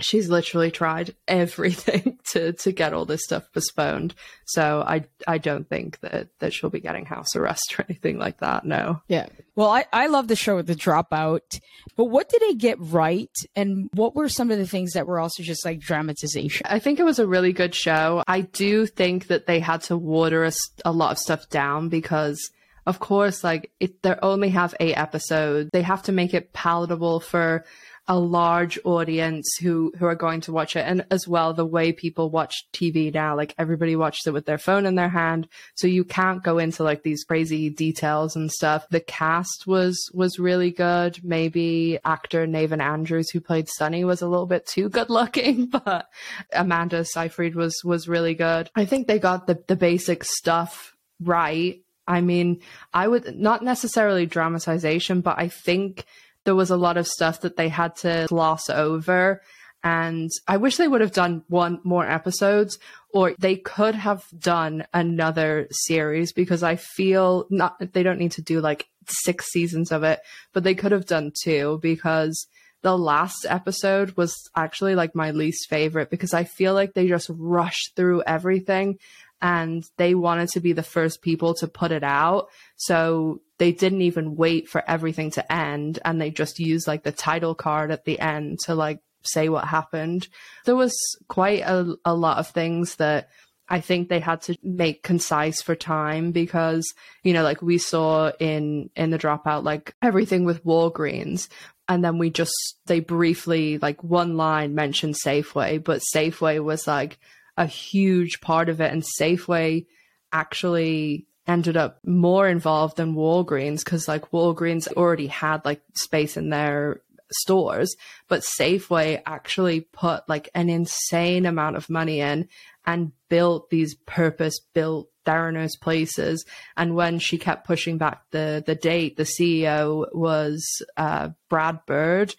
[0.00, 4.14] she's literally tried everything to to get all this stuff postponed.
[4.46, 8.38] So I I don't think that that she'll be getting house arrest or anything like
[8.38, 8.64] that.
[8.64, 9.00] No.
[9.08, 9.26] Yeah.
[9.56, 11.60] Well, I I love the show with The Dropout,
[11.96, 15.20] but what did they get right, and what were some of the things that were
[15.20, 16.66] also just like dramatization?
[16.68, 18.22] I think it was a really good show.
[18.26, 20.52] I do think that they had to water a,
[20.84, 22.50] a lot of stuff down because
[22.86, 27.20] of course like it they only have eight episodes they have to make it palatable
[27.20, 27.64] for
[28.08, 30.80] a large audience who who are going to watch it.
[30.80, 34.58] And as well the way people watch TV now like everybody watches it with their
[34.58, 35.48] phone in their hand.
[35.74, 38.86] So you can't go into like these crazy details and stuff.
[38.90, 41.20] The cast was was really good.
[41.22, 46.06] Maybe actor Naveen Andrews who played Sunny was a little bit too good looking but
[46.52, 48.70] Amanda Seyfried was was really good.
[48.74, 51.80] I think they got the the basic stuff right.
[52.08, 52.60] I mean
[52.92, 56.06] I would not necessarily dramatization but I think
[56.44, 59.42] there was a lot of stuff that they had to gloss over.
[59.82, 62.78] And I wish they would have done one more episodes
[63.12, 68.42] or they could have done another series because I feel not, they don't need to
[68.42, 70.20] do like six seasons of it,
[70.52, 72.46] but they could have done two because
[72.82, 77.30] the last episode was actually like my least favorite because I feel like they just
[77.32, 78.98] rushed through everything
[79.42, 82.48] and they wanted to be the first people to put it out.
[82.76, 87.12] So they didn't even wait for everything to end and they just used like the
[87.12, 90.28] title card at the end to like say what happened.
[90.64, 90.94] There was
[91.28, 93.28] quite a, a lot of things that
[93.68, 98.32] I think they had to make concise for time because, you know, like we saw
[98.40, 101.48] in in the dropout, like everything with Walgreens.
[101.88, 102.52] And then we just
[102.86, 107.18] they briefly like one line mentioned Safeway, but Safeway was like
[107.60, 108.90] a huge part of it.
[108.90, 109.86] And Safeway
[110.32, 116.48] actually ended up more involved than Walgreens because like Walgreens already had like space in
[116.48, 117.94] their stores,
[118.28, 122.48] but Safeway actually put like an insane amount of money in
[122.86, 126.46] and built these purpose built Theranos places.
[126.78, 130.64] And when she kept pushing back the the date, the CEO was
[130.96, 132.34] uh, Brad Burd,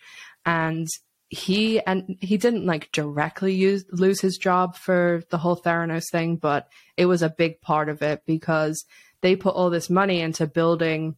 [0.48, 0.88] and
[1.32, 6.36] he and he didn't like directly use lose his job for the whole Theranos thing,
[6.36, 6.68] but
[6.98, 8.84] it was a big part of it because
[9.22, 11.16] they put all this money into building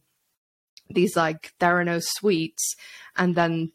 [0.88, 2.76] these like Theranos suites,
[3.16, 3.72] and then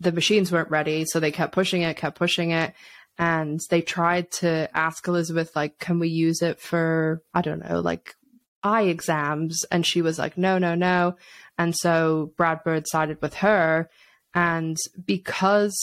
[0.00, 2.74] the machines weren't ready, so they kept pushing it, kept pushing it,
[3.16, 7.80] and they tried to ask Elizabeth like, "Can we use it for I don't know,
[7.80, 8.16] like
[8.62, 11.16] eye exams?" And she was like, "No, no, no."
[11.56, 13.88] And so Brad Burd sided with her
[14.34, 15.76] and because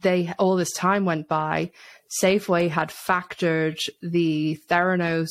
[0.00, 1.70] they all this time went by,
[2.22, 5.30] Safeway had factored the Theranos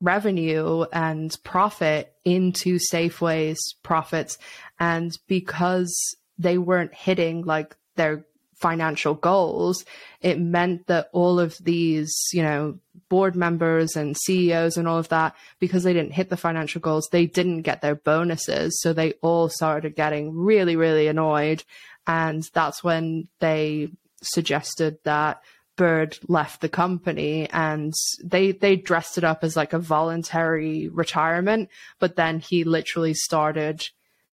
[0.00, 4.38] revenue and profit into Safeway's profits.
[4.78, 5.94] And because
[6.38, 8.26] they weren't hitting like their
[8.64, 9.84] financial goals,
[10.22, 12.78] it meant that all of these, you know,
[13.10, 17.06] board members and CEOs and all of that, because they didn't hit the financial goals,
[17.12, 18.80] they didn't get their bonuses.
[18.80, 21.62] So they all started getting really, really annoyed.
[22.06, 23.90] And that's when they
[24.22, 25.42] suggested that
[25.76, 31.68] Burd left the company and they they dressed it up as like a voluntary retirement,
[31.98, 33.82] but then he literally started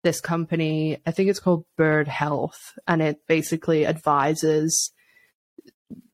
[0.06, 4.92] this company, I think it's called Burd Health, and it basically advises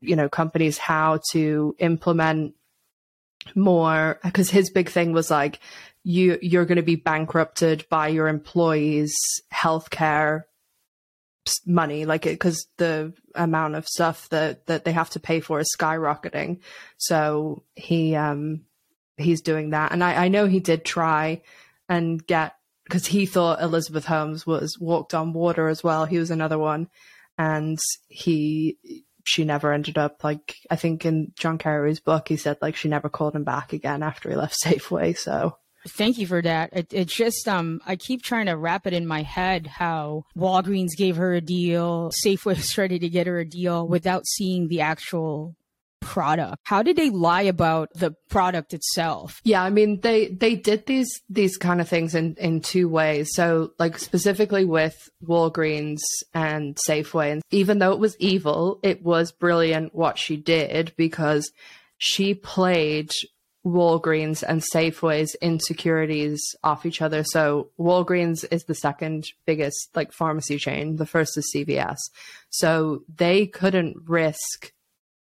[0.00, 2.54] you know companies how to implement
[3.54, 5.60] more because his big thing was like
[6.04, 9.14] you you're going to be bankrupted by your employees
[9.52, 10.42] healthcare
[11.66, 15.58] money like it because the amount of stuff that that they have to pay for
[15.58, 16.60] is skyrocketing
[16.98, 18.60] so he um
[19.16, 19.92] he's doing that.
[19.92, 21.42] And I, I know he did try
[21.88, 22.54] and get
[22.92, 26.04] because he thought Elizabeth Holmes was walked on water as well.
[26.04, 26.90] He was another one,
[27.38, 27.78] and
[28.08, 28.76] he
[29.24, 32.88] she never ended up like I think in John Carreyrou's book he said like she
[32.88, 35.16] never called him back again after he left Safeway.
[35.16, 35.56] So
[35.88, 36.70] Thank you for that.
[36.74, 40.94] It, it just um I keep trying to wrap it in my head how Walgreens
[40.94, 44.82] gave her a deal, Safeway was ready to get her a deal without seeing the
[44.82, 45.56] actual
[46.02, 46.56] product.
[46.64, 49.40] How did they lie about the product itself?
[49.44, 53.30] Yeah, I mean they they did these these kind of things in in two ways.
[53.32, 56.00] So like specifically with Walgreens
[56.34, 61.50] and Safeway and even though it was evil, it was brilliant what she did because
[61.98, 63.10] she played
[63.64, 67.22] Walgreens and Safeway's insecurities off each other.
[67.24, 70.96] So Walgreens is the second biggest like pharmacy chain.
[70.96, 71.98] The first is CVS.
[72.50, 74.72] So they couldn't risk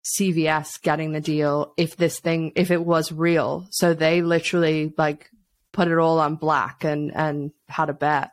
[0.04, 3.68] CVS getting the deal if this thing if it was real.
[3.72, 5.30] So they literally like
[5.72, 8.32] put it all on black and and had a bet.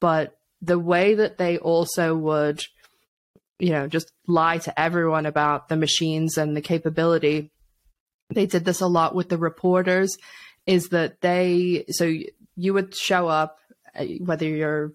[0.00, 2.62] But the way that they also would
[3.58, 7.52] you know just lie to everyone about the machines and the capability
[8.34, 10.16] they did this a lot with the reporters
[10.66, 12.12] is that they so
[12.56, 13.58] you would show up
[13.94, 14.92] uh, whether you're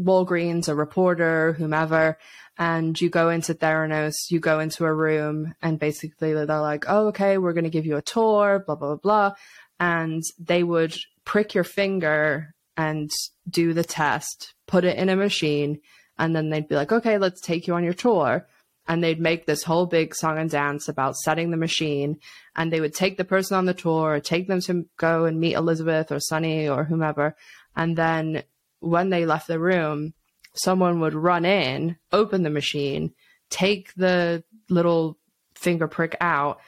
[0.00, 2.18] Walgreens, a reporter, whomever,
[2.56, 7.08] and you go into Theranos, you go into a room, and basically they're like, oh,
[7.08, 9.34] okay, we're going to give you a tour, blah, blah, blah.
[9.78, 13.10] And they would prick your finger and
[13.48, 15.80] do the test, put it in a machine,
[16.18, 18.46] and then they'd be like, okay, let's take you on your tour
[18.88, 22.18] and they'd make this whole big song and dance about setting the machine
[22.56, 25.54] and they would take the person on the tour take them to go and meet
[25.54, 27.36] elizabeth or sunny or whomever
[27.76, 28.42] and then
[28.80, 30.12] when they left the room
[30.54, 33.12] someone would run in open the machine
[33.50, 35.18] take the little
[35.54, 36.58] finger prick out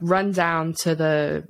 [0.00, 1.46] run down to the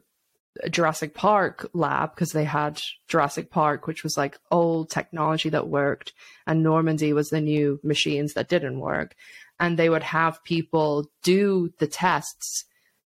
[0.69, 6.13] Jurassic Park lab because they had Jurassic Park, which was like old technology that worked,
[6.47, 9.15] and Normandy was the new machines that didn't work.
[9.59, 12.65] And they would have people do the tests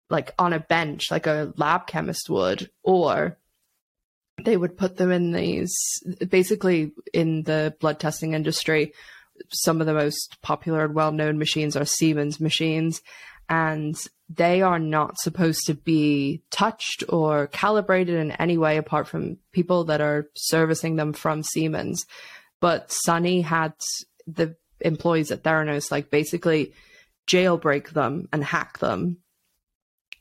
[0.10, 3.38] like on a bench like a lab chemist would or
[4.46, 5.74] they would put them in these
[6.30, 8.94] basically in the blood testing industry
[9.50, 13.02] some of the most popular and well-known machines are Siemens machines
[13.50, 13.96] and
[14.30, 19.86] they are not supposed to be touched or calibrated in any way apart from people
[19.86, 22.06] that are servicing them from Siemens
[22.60, 23.74] but Sunny had
[24.28, 26.74] the employees at Theranos like basically
[27.28, 29.18] jailbreak them and hack them.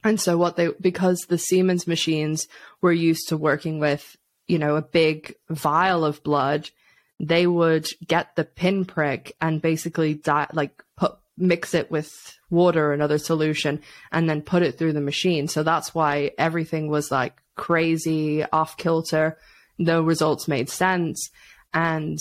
[0.02, 2.48] And so what they because the Siemens machines
[2.80, 6.70] were used to working with, you know, a big vial of blood,
[7.18, 12.10] they would get the pinprick and basically di- like put mix it with
[12.50, 13.80] water another solution
[14.10, 15.48] and then put it through the machine.
[15.48, 19.38] So that's why everything was like crazy off kilter.
[19.78, 21.30] No results made sense.
[21.72, 22.18] And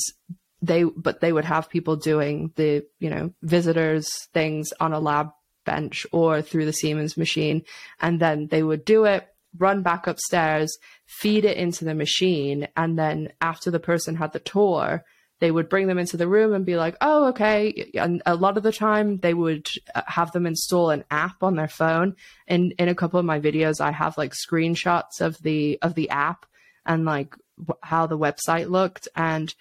[0.61, 5.29] they but they would have people doing the you know visitors things on a lab
[5.65, 7.63] bench or through the Siemens machine
[7.99, 12.97] and then they would do it run back upstairs feed it into the machine and
[12.97, 15.03] then after the person had the tour
[15.39, 17.91] they would bring them into the room and be like oh okay.
[17.95, 21.55] And a lot of the time they would uh, have them install an app on
[21.55, 22.15] their phone.
[22.47, 26.09] And in a couple of my videos i have like screenshots of the of the
[26.09, 26.45] app
[26.85, 27.35] and like
[27.81, 29.53] how the website looked and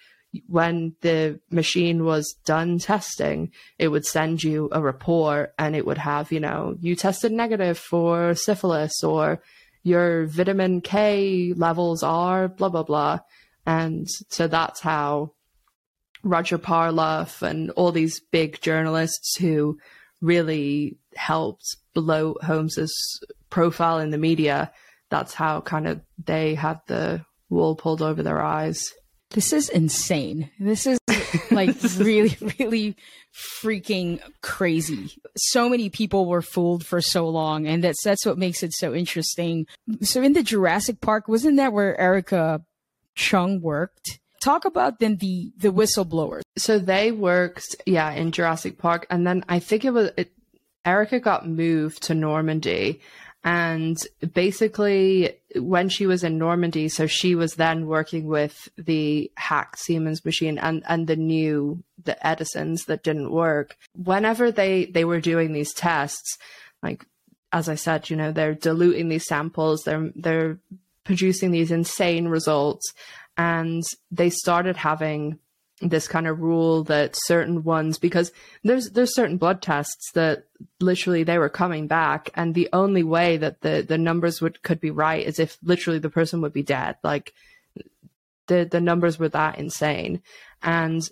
[0.47, 5.97] when the machine was done testing, it would send you a report and it would
[5.97, 9.41] have, you know, you tested negative for syphilis or
[9.83, 13.19] your vitamin K levels are blah, blah, blah.
[13.65, 15.33] And so that's how
[16.23, 19.79] Roger Parloff and all these big journalists who
[20.21, 24.71] really helped blow Holmes's profile in the media,
[25.09, 28.93] that's how kind of they had the wool pulled over their eyes.
[29.31, 30.49] This is insane.
[30.59, 30.97] This is
[31.51, 32.95] like really, really
[33.33, 35.11] freaking crazy.
[35.37, 38.93] So many people were fooled for so long, and that's that's what makes it so
[38.93, 39.67] interesting.
[40.01, 42.63] So in the Jurassic Park, wasn't that where Erika
[43.15, 44.19] Cheung worked?
[44.41, 46.41] Talk about then the the whistleblowers.
[46.57, 50.31] So they worked, yeah, in Jurassic Park, and then I think it was it,
[50.85, 53.01] Erika got moved to Normandy,
[53.43, 53.97] and
[54.33, 60.25] basically, when she was in Normandy, so she was then working with the hacked Siemens
[60.25, 63.77] machine and, and the new, the Edisons that didn't work.
[63.95, 66.37] Whenever they, they were doing these tests,
[66.83, 67.05] like,
[67.53, 70.59] as I said, you know, they're diluting these samples, they're, they're
[71.05, 72.93] producing these insane results.
[73.37, 75.39] And they started having
[75.81, 78.31] this kind of rule that certain ones because
[78.63, 80.45] there's there's certain blood tests that
[80.81, 84.79] literally they were coming back and the only way that the the numbers would could
[84.79, 86.97] be right is if literally the person would be dead.
[87.03, 87.33] Like
[88.47, 90.21] the the numbers were that insane.
[90.61, 91.09] And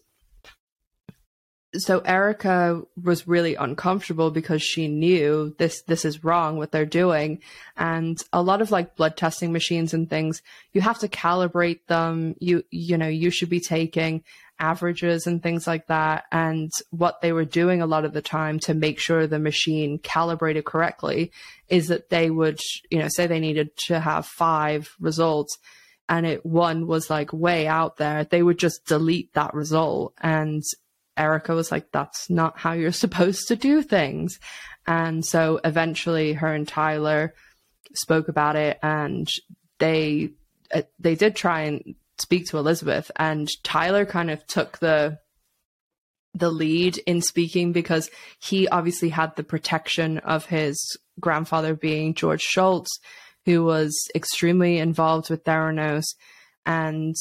[1.75, 7.39] so Erika was really uncomfortable because she knew this this is wrong what they're doing.
[7.75, 10.41] And a lot of like blood testing machines and things
[10.73, 12.35] you have to calibrate them.
[12.39, 14.23] You you know you should be taking
[14.59, 18.59] averages and things like that and what they were doing a lot of the time
[18.59, 21.31] to make sure the machine calibrated correctly
[21.67, 25.57] is that they would you know say they needed to have 5 results
[26.09, 30.63] and it one was like way out there they would just delete that result and
[31.17, 34.39] Erika was like, that's not how you're supposed to do things.
[34.85, 37.33] And so eventually her and Tyler
[37.93, 39.27] spoke about it and
[39.79, 40.29] they
[40.73, 45.19] uh, they did try and speak to Elizabeth and Tyler kind of took the
[46.33, 48.09] the lead in speaking because
[48.39, 52.89] he obviously had the protection of his grandfather being George Shultz
[53.45, 56.05] who was extremely involved with Theranos
[56.65, 57.15] and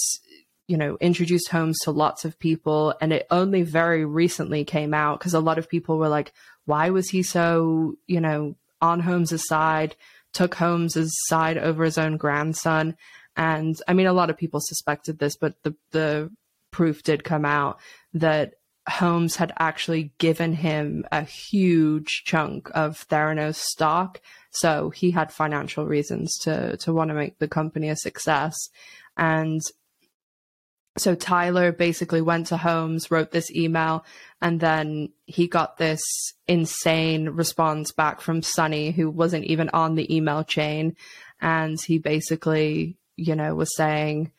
[0.68, 2.94] you know, introduced Holmes to lots of people.
[3.01, 6.32] And it only very recently came out because a lot of people were like,
[6.64, 9.94] why was he so, you know, on Holmes's side,
[10.32, 12.97] took Holmes's side over his own grandson?
[13.37, 16.30] And I mean, a lot of people suspected this, but the, the
[16.70, 17.78] proof did come out
[18.14, 18.55] that
[18.89, 24.20] Holmes had actually given him a huge chunk of Theranos stock.
[24.51, 28.55] So he had financial reasons to, to want to make the company a success.
[29.16, 29.61] And
[30.99, 34.05] so Tyler basically went to Holmes, wrote this email,
[34.41, 36.01] and then he got this
[36.47, 40.97] insane response back from Sunny, who wasn't even on the email chain.
[41.41, 44.33] And he basically, you know, was saying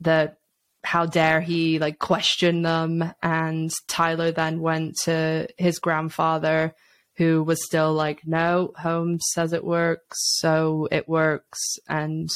[0.00, 0.38] that
[0.82, 3.12] how dare he like question them.
[3.22, 6.74] And Tyler then went to his grandfather,
[7.16, 11.78] who was still like, no, Holmes says it works, so it works.
[11.88, 12.28] And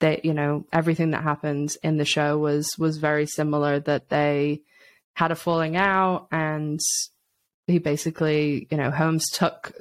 [0.00, 4.60] that you know everything that happened in the show was was very similar that they
[5.14, 6.80] had a falling out and
[7.66, 9.72] he basically you know holmes took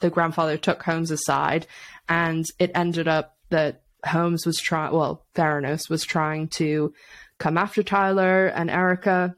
[0.00, 1.66] the grandfather took holmes aside
[2.08, 6.92] and it ended up that holmes was trying well theranos was trying to
[7.38, 9.34] come after tyler and erika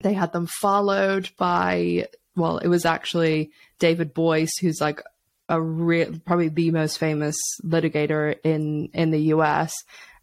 [0.00, 5.02] they had them followed by well it was actually david boies who's like
[5.50, 9.74] a real, probably the most famous litigator in in the U.S.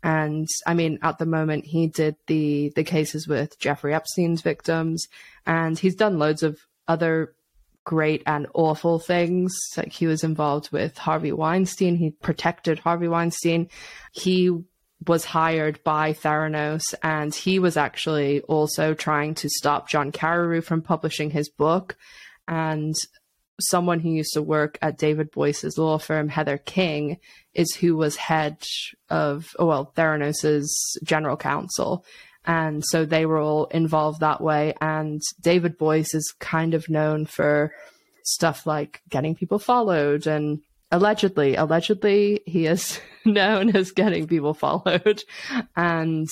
[0.02, 5.06] And I mean, at the moment, he did the the cases with Jeffrey Epstein's victims,
[5.46, 6.58] and he's done loads of
[6.88, 7.36] other
[7.88, 9.56] great and awful things.
[9.78, 11.96] Like he was involved with Harvey Weinstein.
[11.96, 13.70] He protected Harvey Weinstein.
[14.12, 14.52] He
[15.06, 20.82] was hired by Theranos, and he was actually also trying to stop John Carreyrou from
[20.82, 21.96] publishing his book.
[22.46, 22.94] And
[23.62, 27.20] someone who used to work at David Boies's law firm, Heather King,
[27.54, 28.58] is who was head
[29.10, 32.04] of, well, Theranos's general counsel.
[32.48, 34.74] And so they were all involved that way.
[34.82, 37.74] And David Boies is kind of known for
[38.24, 45.24] stuff like getting people followed and allegedly, allegedly, he is known as getting people followed.
[45.76, 46.28] And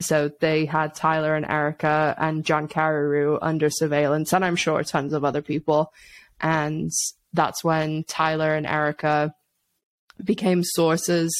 [0.00, 5.12] so they had Tyler and Erika and John Carreyrou under surveillance, and I'm sure tons
[5.12, 5.92] of other people.
[6.40, 6.90] And
[7.32, 9.34] that's when Tyler and Erika
[10.24, 11.30] became sources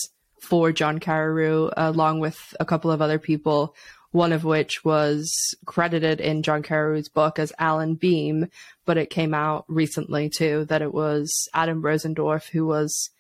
[0.43, 3.75] for John Carreyrou, along with a couple of other people,
[4.13, 5.33] one of which was
[5.67, 8.49] credited in John Carreyrou's book as Alan Beam,
[8.85, 13.11] but it came out recently too that it was Adam Rosendorff who was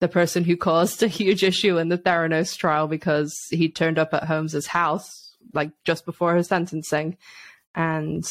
[0.00, 4.12] the person who caused a huge issue in the Theranos trial because he turned up
[4.12, 7.16] at Holmes's house like just before his sentencing.
[7.74, 8.24] And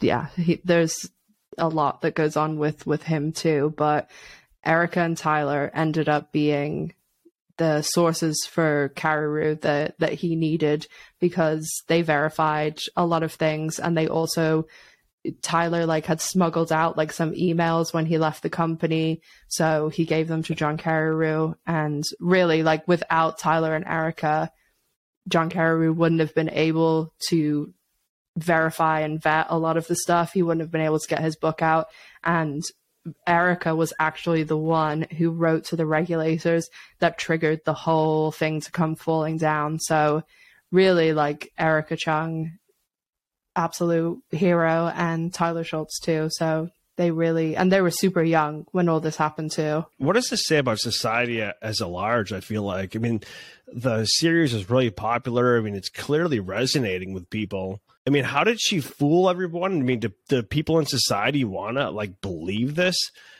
[0.00, 1.10] yeah, he, there's
[1.58, 3.74] a lot that goes on with with him too.
[3.76, 4.10] But
[4.64, 6.94] Erika and Tyler ended up being
[7.60, 10.86] the sources for Carreyrou that that he needed
[11.20, 14.66] because they verified a lot of things and they also
[15.42, 20.06] Tyler like had smuggled out like some emails when he left the company so he
[20.06, 24.50] gave them to John Carreyrou and really like without Tyler and Erika
[25.28, 27.74] John Carreyrou wouldn't have been able to
[28.38, 30.32] verify and vet a lot of the stuff.
[30.32, 31.88] He wouldn't have been able to get his book out.
[32.24, 32.62] And
[33.26, 38.60] Erika was actually the one who wrote to the regulators that triggered the whole thing
[38.60, 39.78] to come falling down.
[39.78, 40.22] So,
[40.70, 42.52] really, like Erika Cheung,
[43.56, 46.28] absolute hero, and Tyler Shultz, too.
[46.30, 46.68] So,
[47.00, 49.86] they really and they were super young when all this happened too.
[49.96, 52.30] What does this say about society as a large?
[52.30, 53.22] I feel like, I mean,
[53.72, 55.56] the series is really popular.
[55.56, 57.80] I mean, it's clearly resonating with people.
[58.06, 59.78] I mean, how did she fool everyone?
[59.78, 62.96] I mean, do, do people in society want to like believe this?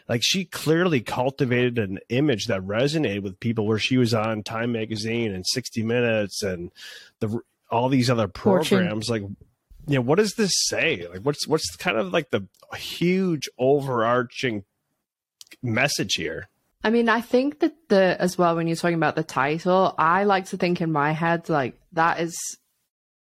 [0.08, 4.72] Like, she clearly cultivated an image that resonated with people where she was on Time
[4.72, 6.72] Magazine and 60 Minutes and
[7.20, 7.40] the
[7.70, 9.06] all these other programs.
[9.06, 9.28] Fortune.
[9.28, 9.36] Like,
[9.86, 11.06] you know, what does this say?
[11.08, 12.46] Like, what's what's kind of like the
[12.76, 14.64] huge overarching
[15.62, 16.48] message here?
[16.82, 20.24] I mean, I think that the as well when you're talking about the title, I
[20.24, 22.36] like to think in my head like that is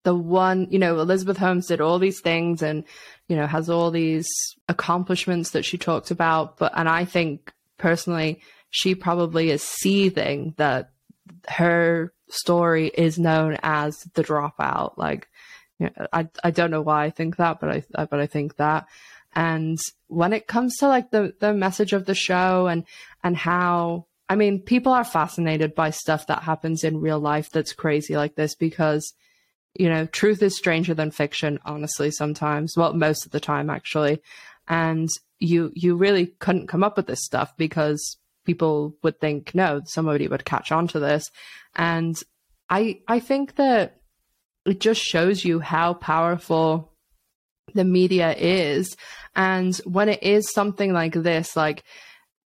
[0.06, 2.86] the one, you know, Elizabeth Holmes did all these things and,
[3.28, 4.28] you know, has all these
[4.70, 6.58] accomplishments that she talked about.
[6.58, 8.40] But, and I think personally,
[8.70, 10.92] she probably is seething that
[11.50, 14.96] her story is known as the dropout.
[14.96, 15.28] Like,
[15.80, 18.58] you know, I, I don't know why I think that, but I, but I think
[18.58, 18.86] that.
[19.34, 22.86] And when it comes to like the, the message of the show and,
[23.24, 27.74] and how, I mean, people are fascinated by stuff that happens in real life that's
[27.74, 29.12] crazy like this because,
[29.78, 32.76] you know, truth is stranger than fiction, honestly, sometimes.
[32.78, 34.22] Well, most of the time, actually.
[34.68, 35.10] And
[35.40, 40.28] you, you really couldn't come up with this stuff because people would think, no, somebody
[40.28, 41.30] would catch on to this.
[41.76, 42.16] And
[42.70, 43.98] I, I think that
[44.66, 46.92] it just shows you how powerful
[47.74, 48.96] the media is.
[49.36, 51.84] And when it is something like this, like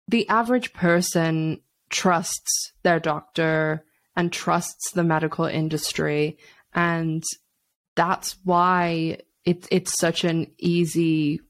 [0.07, 6.38] the average person trusts their doctor and trusts the medical industry.
[6.74, 7.24] And
[7.95, 11.41] that's why it, it's such an easy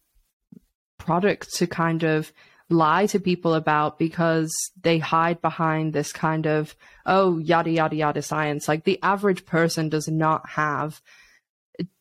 [0.97, 2.31] product to kind of
[2.69, 4.51] lie to people about because
[4.81, 8.67] they hide behind this kind of, oh, yada, yada, yada science.
[8.67, 11.01] Like the average person does not have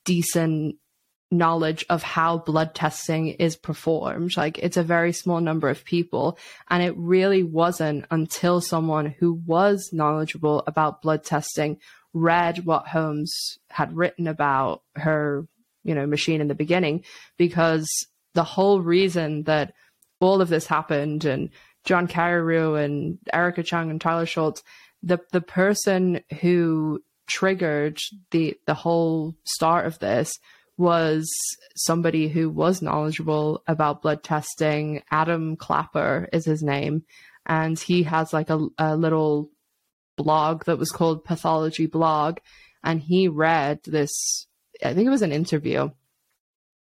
[0.04, 0.76] decent
[1.32, 4.36] knowledge of how blood testing is performed.
[4.36, 6.38] Like it's a very small number of people.
[6.68, 11.78] And it really wasn't until someone who was knowledgeable about blood testing
[12.12, 15.46] read what Holmes had written about her,
[15.84, 17.04] you know, machine in the beginning,
[17.36, 17.88] because
[18.34, 19.72] the whole reason that
[20.20, 21.50] all of this happened and
[21.84, 24.62] John Carreyrou and Erika Cheung and Tyler Shultz,
[25.02, 27.98] the the person who triggered
[28.32, 30.32] the the whole start of this
[30.76, 31.30] was
[31.76, 35.02] somebody who was knowledgeable about blood testing.
[35.10, 37.04] Adam Clapper is his name.
[37.46, 39.50] And he has like a, a little
[40.22, 42.38] blog that was called Pathology Blog.
[42.82, 44.46] And he read this,
[44.84, 45.90] I think it was an interview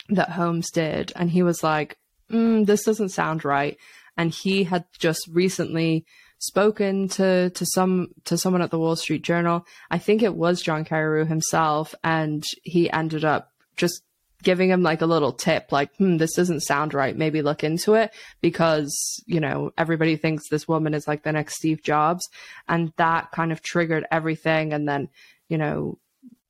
[0.10, 1.12] that Holmes did.
[1.16, 1.98] And he was like,
[2.32, 3.78] mm, this doesn't sound right.
[4.18, 6.06] And he had just recently
[6.40, 9.66] spoken to to some to someone at the Wall Street Journal.
[9.92, 14.02] I think it was John Carreyrou himself, and he ended up just
[14.44, 17.16] giving him like a little tip, like, hmm, this doesn't sound right.
[17.16, 18.12] Maybe look into it
[18.42, 22.28] because, you know, everybody thinks this woman is like the next Steve Jobs.
[22.68, 24.74] And that kind of triggered everything.
[24.74, 25.10] And then,
[25.50, 25.98] you know,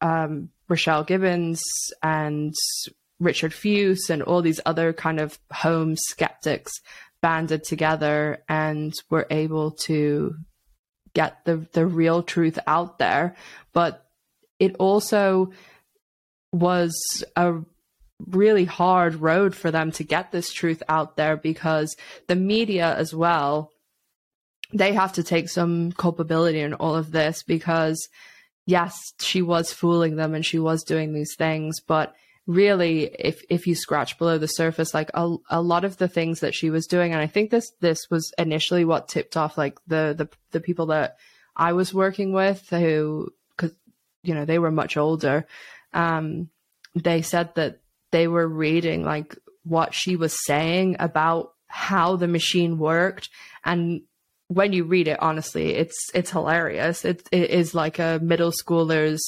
[0.02, 1.62] um, Rochelle Gibbons
[2.04, 2.54] and
[3.20, 6.72] Richard Fuisz and all these other kind of home skeptics
[7.22, 10.36] banded together and were able to
[11.14, 13.36] get the the real truth out there.
[13.74, 14.06] But
[14.60, 15.52] it also
[16.52, 16.94] was
[17.36, 17.60] a
[18.28, 21.96] really hard road for them to get this truth out there because
[22.28, 23.72] the media as well
[24.72, 28.10] they have to take some culpability in all of this because
[28.66, 32.14] yes she was fooling them and she was doing these things but
[32.46, 36.42] really if if you scratch below the surface like a, a lot of the things
[36.42, 39.80] that she was doing and i think this this was initially what tipped off like
[39.88, 41.18] the the, the people that
[41.56, 43.76] i was working with who because
[44.24, 45.48] you know they were much older
[45.94, 46.50] um,
[46.96, 47.80] they said that
[48.12, 53.30] they were reading like what she was saying about how the machine worked.
[53.64, 54.02] And
[54.48, 57.06] when you read it honestly it's it's hilarious.
[57.06, 59.22] It, it is like a middle schooler's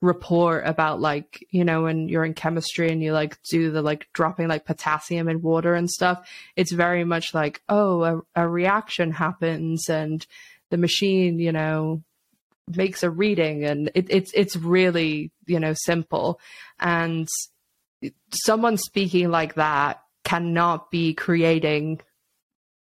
[0.00, 4.06] report about like you know when you're in chemistry and you like do the like
[4.12, 6.28] dropping like potassium in water and stuff.
[6.56, 10.26] It's very much like oh a, a reaction happens and
[10.70, 12.02] the machine you know
[12.74, 16.40] makes a reading and it, it's it's really you know simple.
[16.80, 17.28] And
[18.32, 22.00] someone speaking like that cannot be creating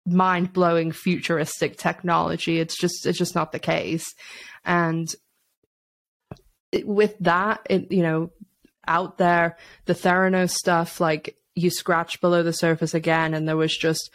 [0.05, 2.59] mind-blowing futuristic technology.
[2.59, 4.05] It's just it's just not the case.
[4.63, 5.07] And
[6.83, 8.31] with that it, you know
[8.87, 13.75] out there the theranos stuff like you scratch below the surface again and there was
[13.75, 14.11] just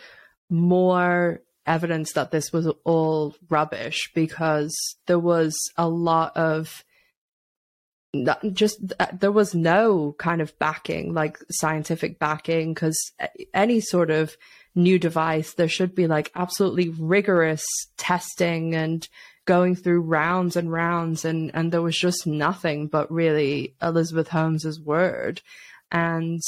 [0.48, 4.74] more evidence that this was all rubbish because
[5.06, 6.84] there was a lot of
[8.52, 13.12] just uh, there was no kind of backing like scientific backing because
[13.54, 14.36] any sort of
[14.74, 17.64] new device there should be like absolutely rigorous
[17.96, 19.08] testing and
[19.44, 24.80] going through rounds and rounds and and there was just nothing but really Elizabeth Holmes's
[24.80, 25.40] word.
[25.90, 26.40] And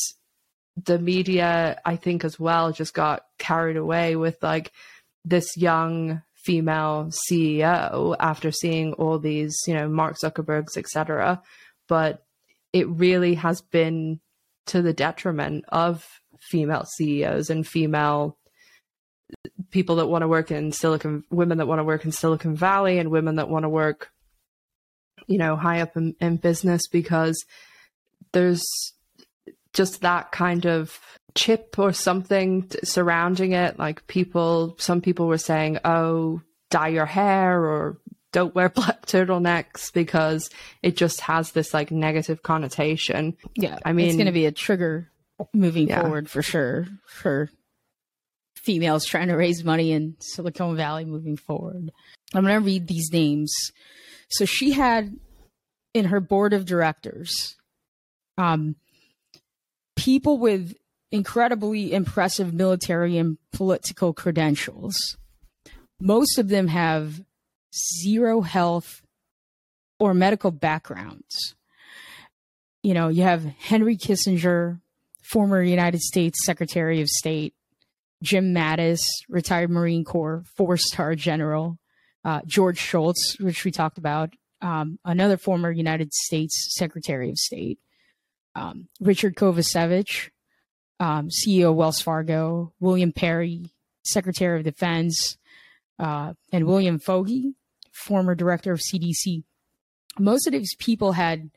[0.76, 4.72] the media I think as well just got carried away with like
[5.24, 11.42] this young female CEO after seeing all these you know Mark Zuckerberg's etc
[11.88, 12.24] but
[12.72, 14.20] it really has been
[14.66, 16.06] to the detriment of
[16.40, 18.38] female CEOs and female
[19.70, 22.98] people that want to work in Silicon, women that want to work in Silicon Valley,
[22.98, 24.10] and women that want to work,
[25.26, 27.44] you know, high up in, in business because
[28.32, 28.64] there's
[29.74, 30.98] just that kind of
[31.34, 33.78] chip or something surrounding it.
[33.78, 37.98] Like people, some people were saying, "Oh, dye your hair," or
[38.32, 40.48] "Don't wear black turtlenecks," because
[40.82, 43.36] it just has this like negative connotation.
[43.56, 45.10] Yeah, I mean, it's going to be a trigger
[45.52, 46.00] moving yeah.
[46.00, 47.50] forward for sure for
[48.54, 51.90] females trying to raise money in Silicon Valley moving forward.
[52.32, 53.52] I'm going to read these names.
[54.28, 55.14] So she had
[55.92, 57.56] in her board of directors
[58.38, 58.76] um,
[59.96, 60.74] people with
[61.10, 64.96] incredibly impressive military and political credentials.
[66.00, 67.22] Most of them have
[68.02, 69.02] zero health
[69.98, 71.54] or medical backgrounds.
[72.82, 74.80] You know, you have Henry Kissinger,
[75.22, 77.54] former United States Secretary of State,
[78.22, 81.78] Jim Mattis, retired Marine Corps, four star general,
[82.24, 87.78] uh, George Shultz, which we talked about, um, another former United States Secretary of State,
[88.54, 90.30] um, Richard Kovacevic,
[91.00, 93.72] um, CEO of Wells Fargo, William Perry,
[94.04, 95.36] Secretary of Defense,
[95.98, 97.54] uh, and William Foege,
[97.92, 99.44] former director of CDC.
[100.18, 101.50] Most of these people had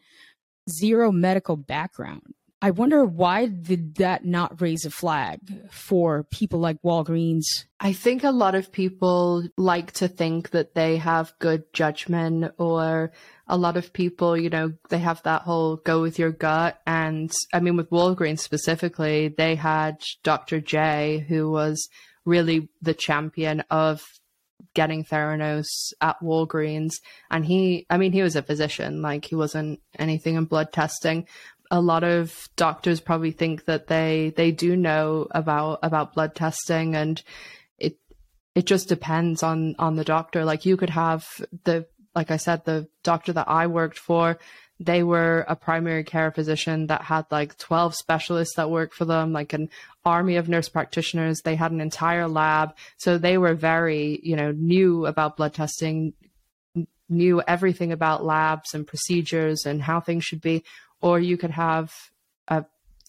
[0.69, 2.33] zero medical background.
[2.59, 5.39] I wonder why did that not raise a flag
[5.69, 7.65] for people like Walgreens?
[7.79, 13.11] I think a lot of people like to think that they have good judgment or
[13.47, 16.81] a lot of people, you know, they have that whole go with your gut.
[16.87, 20.59] And I mean, with Walgreens specifically, they had Dr.
[20.59, 21.87] J, who was
[22.25, 24.03] really the champion of
[24.73, 25.65] getting Theranos
[26.01, 26.93] at Walgreens.
[27.31, 31.27] And he, I mean, he was a physician, like he wasn't anything in blood testing,
[31.69, 36.95] a lot of doctors probably think that they they do know about about blood testing
[36.95, 37.21] and
[37.77, 37.97] it
[38.55, 40.45] it just depends on on the doctor.
[40.45, 41.25] Like you could have
[41.63, 44.39] the like i said the doctor that i worked for
[44.79, 49.33] they were a primary care physician that had like 12 specialists that worked for them
[49.33, 49.69] like an
[50.05, 51.41] army of nurse practitioners.
[51.41, 52.75] They had an entire lab.
[52.97, 56.13] So they were very you know knew about blood testing
[57.09, 60.63] knew everything about labs and procedures and how things should be
[61.01, 61.91] or you could have
[62.47, 62.65] a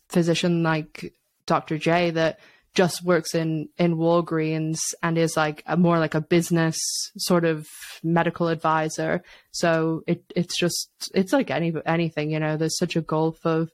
[0.09, 1.15] physician like
[1.47, 1.79] Dr.
[1.79, 2.39] J that
[2.75, 6.79] just works in in Walgreens and is like a more like a business
[7.17, 7.67] sort of
[8.03, 9.23] medical advisor.
[9.51, 13.71] So it it's just it's like any anything, you know, there's such a gulf of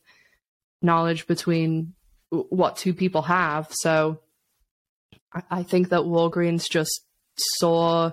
[0.81, 1.95] knowledge between
[2.31, 3.69] what two people have.
[3.73, 4.21] So
[5.51, 7.03] I, think that Walgreens just
[7.37, 8.13] saw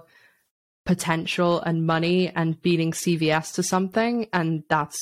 [0.85, 4.97] potential and money and beating CVS to something and that's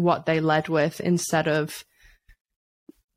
[0.00, 1.84] what they led with instead of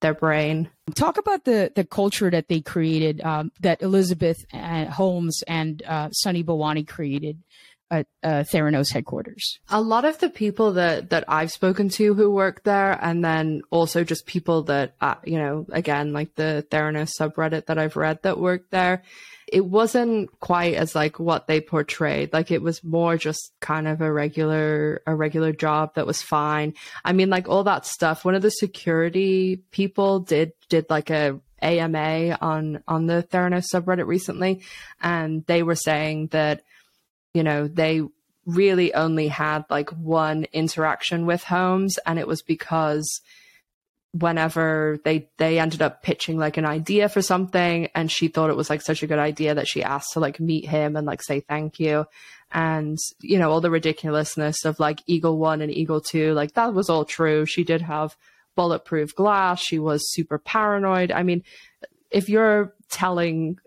[0.02, 0.70] their brain.
[0.94, 6.10] Talk about the the culture that they created, um, that Elizabeth uh, Holmes and uh,
[6.12, 7.42] Sunny Balwani created
[7.90, 9.60] at uh, Theranos headquarters.
[9.70, 13.62] A lot of the people that that I've spoken to who work there, and then
[13.72, 18.22] also just people that uh, you know, again, like the Theranos subreddit that I've read
[18.24, 19.04] that work there
[19.54, 22.34] it wasn't quite as like what they portrayed.
[22.34, 26.74] Like it was more just kind of a regular a regular job that was fine.
[27.06, 28.26] I mean like all that stuff.
[28.26, 34.08] One of the security people did did like a AMA on on the Theranos subreddit
[34.08, 34.64] recently
[35.00, 36.64] and they were saying that
[37.36, 38.02] you know they
[38.48, 43.22] really only had like one interaction with Holmes and it was because
[44.14, 48.56] whenever they they ended up pitching like an idea for something and she thought it
[48.56, 51.22] was like such a good idea that she asked to like meet him and like
[51.24, 52.06] say thank you.
[52.52, 56.76] And you know all the ridiculousness of like eagle 1 and eagle 2 like that
[56.76, 57.46] was all true.
[57.48, 58.16] She did have
[58.56, 59.60] bulletproof glass.
[59.60, 61.12] She was super paranoid.
[61.12, 61.44] I mean
[62.12, 63.58] if you're telling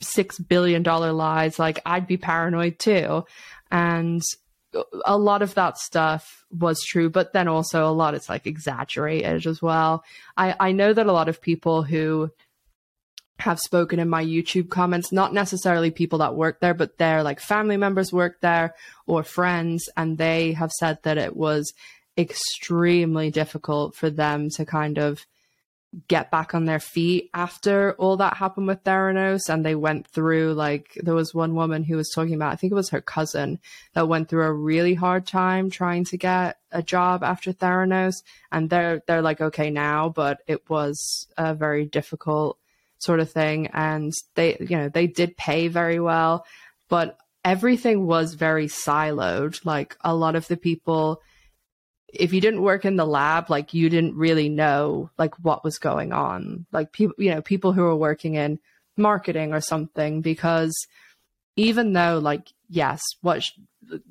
[0.00, 3.24] 6 billion dollar lies like i'd be paranoid too.
[3.70, 4.22] And
[5.04, 9.46] a lot of that stuff was true, but then also a lot is like exaggerated
[9.46, 10.04] as well.
[10.36, 12.30] I, I know that a lot of people who
[13.38, 17.40] have spoken in my YouTube comments, not necessarily people that work there, but their like
[17.40, 18.74] family members work there
[19.06, 21.72] or friends, and they have said that it was
[22.16, 25.26] extremely difficult for them to kind of
[26.08, 30.54] get back on their feet after all that happened with Theranos and they went through
[30.54, 33.58] like there was one woman who was talking about I think it was her cousin
[33.94, 38.16] that went through a really hard time trying to get a job after Theranos
[38.52, 42.58] and they're they're like okay now but it was a very difficult
[42.98, 46.44] sort of thing and they you know they did pay very well
[46.88, 49.64] but everything was very siloed.
[49.64, 51.22] Like a lot of the people
[52.20, 55.78] if you didn't work in the lab, like you didn't really know like what was
[55.78, 56.66] going on.
[56.72, 58.58] Like people, you know, people who were working in
[58.96, 60.74] marketing or something, because
[61.56, 63.44] even though like, yes, what,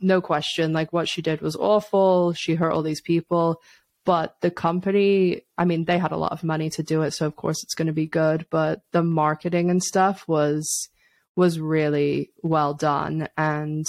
[0.02, 2.34] no question, like what she did was awful.
[2.34, 3.62] She hurt all these people,
[4.06, 7.12] but the company, I mean, they had a lot of money to do it.
[7.12, 10.90] So of course it's going to be good, but the marketing and stuff was,
[11.36, 13.28] was really well done.
[13.38, 13.86] And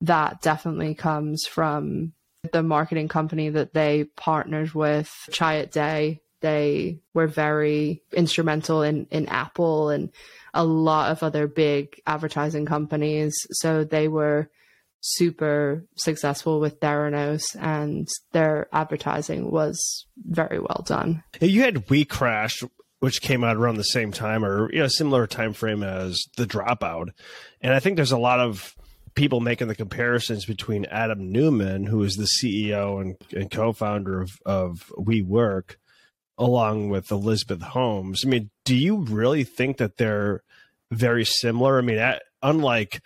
[0.00, 2.12] that definitely comes from
[2.52, 9.26] the marketing company that they partnered with, Chiat Day, they were very instrumental in, in
[9.26, 10.10] Apple and
[10.54, 13.34] a lot of other big advertising companies.
[13.52, 14.50] So they were
[15.00, 21.22] super successful with Theranos and their advertising was very well done.
[21.40, 22.62] You had We Crash,
[23.00, 26.46] which came out around the same time or you know similar time frame as the
[26.46, 27.10] dropout.
[27.60, 28.74] And I think there's a lot of
[29.16, 34.30] people making the comparisons between Adam Neumann, who is the CEO and, and co-founder of,
[34.44, 35.76] of WeWork,
[36.38, 38.22] along with Elizabeth Holmes.
[38.24, 40.42] I mean, do you really think that they're
[40.92, 41.78] very similar?
[41.78, 43.00] I mean, at, unlike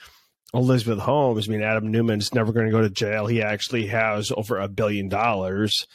[0.52, 3.26] Elizabeth Holmes, I mean, Adam Neumann's never going to go to jail.
[3.26, 5.86] He actually has over a billion dollars.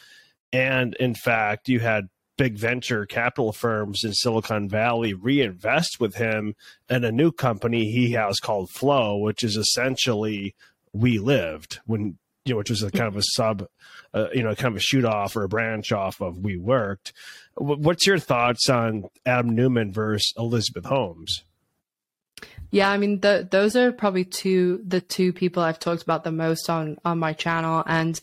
[0.54, 2.08] And in fact, you had
[2.38, 6.56] big venture capital firms in Silicon Valley reinvest with him
[6.90, 10.56] in a new company he has called Flow, which is essentially
[10.94, 13.66] We Lived when you know, which was a kind of a sub,
[14.14, 17.12] uh, you know, kind of a shoot off or a branch off of We Worked.
[17.56, 21.44] What's your thoughts on Adam Neumann versus Elizabeth Holmes?
[22.70, 26.32] Yeah, I mean, the, those are probably two the two people I've talked about the
[26.32, 28.20] most on on my channel, and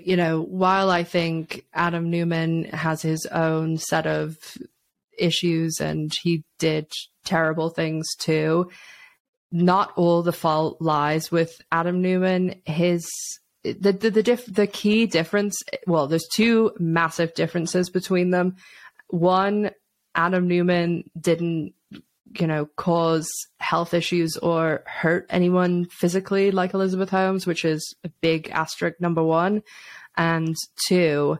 [0.00, 4.36] you know, while I think Adam Neumann has his own set of
[5.18, 6.90] issues and he did
[7.24, 8.70] terrible things too,
[9.52, 12.60] not all the fault lies with Adam Neumann.
[12.64, 13.06] His
[13.62, 18.56] the the the, diff, the key difference, well, there's two massive differences between them.
[19.08, 19.70] One,
[20.14, 21.74] Adam Neumann didn't
[22.34, 28.08] you know, cause health issues or hurt anyone physically like Elizabeth Holmes, which is a
[28.20, 29.62] big asterisk number one.
[30.16, 30.56] And
[30.86, 31.38] two,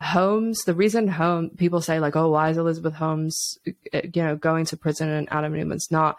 [0.00, 3.58] Holmes, the reason home people say like, oh, why is Elizabeth Holmes,
[3.92, 6.18] uh, you know, going to prison and Adam Neumann's not?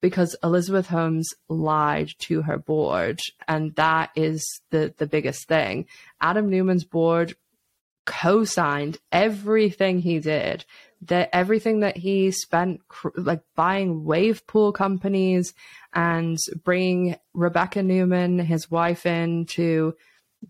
[0.00, 3.18] Because Elizabeth Holmes lied to her board,
[3.48, 5.86] and that is the the biggest thing.
[6.20, 7.34] Adam Neumann's board
[8.04, 10.64] co-signed everything he did
[11.02, 12.80] that everything that he spent
[13.16, 15.54] like buying wave pool companies
[15.92, 19.94] and bringing Rebecca Neumann, his wife, in to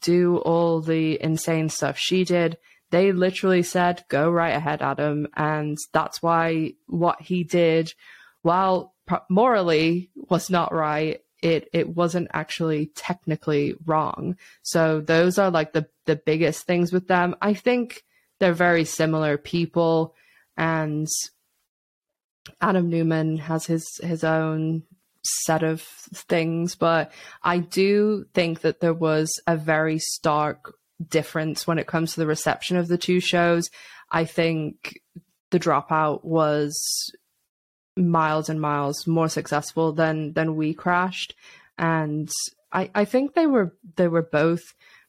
[0.00, 2.58] do all the insane stuff she did.
[2.90, 5.28] They literally said, go right ahead, Adam.
[5.34, 7.92] And that's why what he did,
[8.42, 8.94] while
[9.28, 14.36] morally was not right, it, it wasn't actually technically wrong.
[14.62, 17.36] So those are like the, the biggest things with them.
[17.40, 18.04] I think
[18.38, 20.14] they're very similar people
[20.56, 21.06] and
[22.60, 24.82] Adam Neumann has his his own
[25.44, 30.74] set of things, but I do think that there was a very stark
[31.08, 33.68] difference when it comes to the reception of the two shows.
[34.10, 35.00] I think
[35.50, 36.78] the dropout was
[37.96, 41.34] miles and miles more successful than than we crashed
[41.78, 42.30] and
[42.72, 44.60] I, I think they were they were both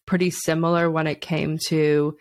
[0.06, 2.18] pretty similar when it came to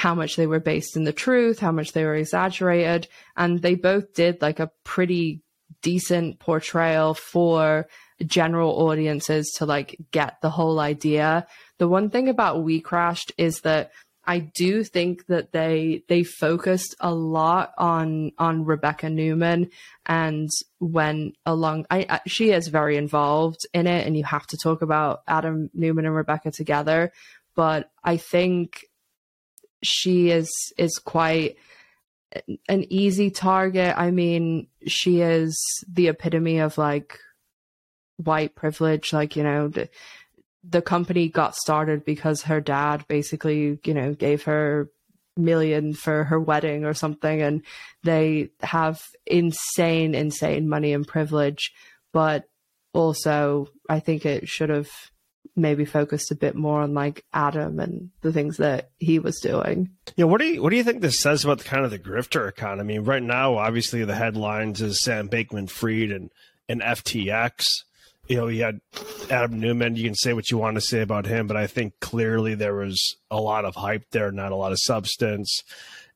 [0.00, 3.06] how much they were based in the truth, how much they were exaggerated.
[3.36, 5.42] And they both did like a pretty
[5.82, 7.86] decent portrayal for
[8.24, 11.46] general audiences to like get the whole idea.
[11.76, 13.90] The one thing about We Crashed is that
[14.24, 19.68] I do think that they they focused a lot on on Rebecca Neumann
[20.06, 20.48] and
[20.78, 24.80] when along I, I, she is very involved in it and you have to talk
[24.80, 27.12] about Adam Neumann and Rebecca together
[27.54, 28.84] but I think
[29.82, 31.56] she is is quite
[32.68, 33.94] an easy target.
[33.96, 35.58] I mean, she is
[35.88, 37.18] the epitome of like
[38.16, 39.12] white privilege.
[39.12, 39.88] Like, you know, the,
[40.62, 44.90] the company got started because her dad basically, you know, gave her
[45.36, 47.62] million for her wedding or something and
[48.02, 51.72] they have insane insane money and privilege
[52.12, 52.44] but
[52.92, 54.90] also i think it should have
[55.56, 59.90] maybe focused a bit more on like adam and the things that he was doing
[60.16, 61.98] yeah what do you what do you think this says about the kind of the
[61.98, 66.30] grifter economy right now obviously the headlines is sam bankman Fried and
[66.68, 67.64] and ftx
[68.30, 68.80] you know, you had
[69.28, 69.96] Adam Neumann.
[69.96, 72.76] You can say what you want to say about him, but I think clearly there
[72.76, 75.64] was a lot of hype there, not a lot of substance.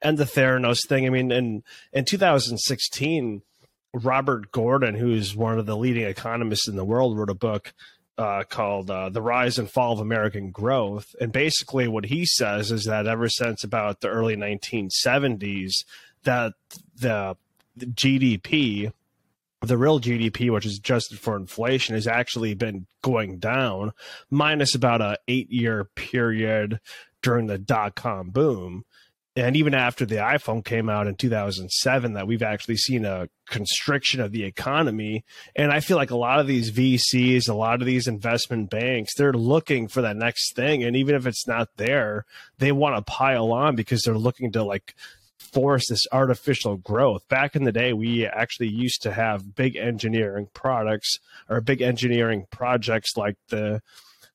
[0.00, 1.06] And the Theranos thing.
[1.06, 3.42] I mean, in in 2016,
[3.92, 7.74] Robert Gordon, who's one of the leading economists in the world, wrote a book
[8.16, 12.70] uh, called uh, "The Rise and Fall of American Growth." And basically, what he says
[12.70, 15.84] is that ever since about the early 1970s,
[16.24, 16.54] that
[16.96, 17.36] the,
[17.76, 18.92] the GDP
[19.66, 23.92] the real GDP, which is adjusted for inflation, has actually been going down,
[24.30, 26.80] minus about a eight year period
[27.22, 28.84] during the dot com boom.
[29.36, 34.20] And even after the iPhone came out in 2007, that we've actually seen a constriction
[34.20, 35.24] of the economy.
[35.56, 39.14] And I feel like a lot of these VCs, a lot of these investment banks,
[39.16, 40.84] they're looking for that next thing.
[40.84, 42.26] And even if it's not there,
[42.58, 44.94] they want to pile on because they're looking to like
[45.38, 47.26] force this artificial growth.
[47.28, 51.18] Back in the day, we actually used to have big engineering products
[51.48, 53.82] or big engineering projects like the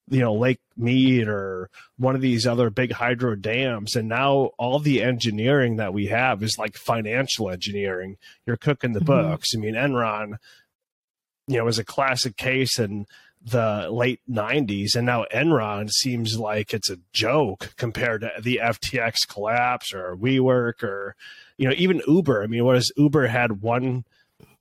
[0.09, 3.95] you know Lake Mead or one of these other big hydro dams.
[3.95, 8.17] And now all the engineering that we have is like financial engineering.
[8.45, 9.29] You're cooking the mm-hmm.
[9.31, 9.49] books.
[9.55, 10.37] I mean enron
[11.47, 13.07] you know was a classic case and
[13.41, 19.27] the late 90s and now enron seems like it's a joke compared to the ftx
[19.27, 21.15] collapse or WeWork or
[21.57, 22.43] you know even uber.
[22.43, 24.05] I mean what has uber had one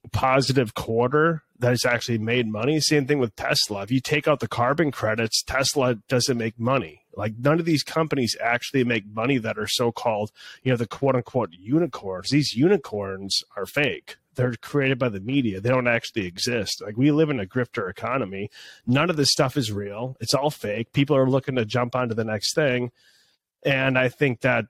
[0.09, 4.41] positive quarter that has actually made money same thing with tesla if you take out
[4.41, 9.39] the carbon credits tesla doesn't make money like none of these companies actually make money
[9.39, 10.31] that are so called
[10.63, 15.61] you know the quote unquote unicorns these unicorns are fake they're created by the media.
[15.61, 16.81] They don't actually exist.
[16.81, 18.51] Like we live in a grifter economy.
[18.87, 20.17] None of this stuff is real.
[20.21, 20.93] It's all fake.
[20.93, 22.93] People are looking to jump onto the next thing.
[23.65, 24.67] And I think that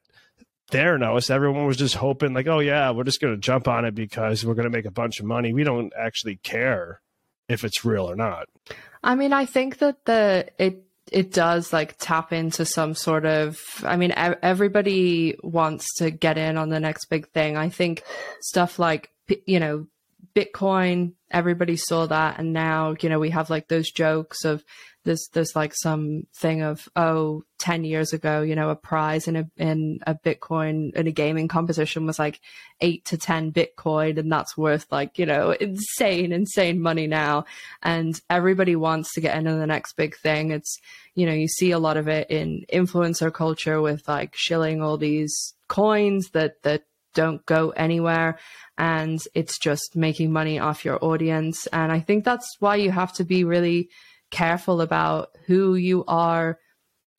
[0.70, 3.94] Theranos, everyone was just hoping like, oh yeah, we're just going to jump on it
[3.94, 5.52] because we're going to make a bunch of money.
[5.52, 7.00] We don't actually care
[7.48, 8.48] if it's real or not.
[9.02, 13.58] I mean, I think that the it it does like tap into some sort of
[13.82, 18.02] i mean everybody wants to get in on the next big thing i think
[18.42, 19.10] stuff like
[19.46, 19.86] you know,
[20.34, 22.38] Bitcoin, everybody saw that.
[22.38, 24.64] And now, you know, we have like those jokes of
[25.08, 29.36] there's, there's like some thing of, oh, 10 years ago, you know, a prize in
[29.36, 32.40] a, in a Bitcoin in a gaming competition was like
[32.82, 34.18] eight to 10 Bitcoin.
[34.18, 37.46] And that's worth like, you know, insane, insane money now.
[37.82, 40.50] And everybody wants to get into the next big thing.
[40.50, 40.78] It's,
[41.14, 44.98] you know, you see a lot of it in influencer culture with like shilling all
[44.98, 46.82] these coins that, that
[47.14, 48.38] don't go anywhere
[48.76, 51.66] and it's just making money off your audience.
[51.68, 53.88] And I think that's why you have to be really
[54.30, 56.58] careful about who you are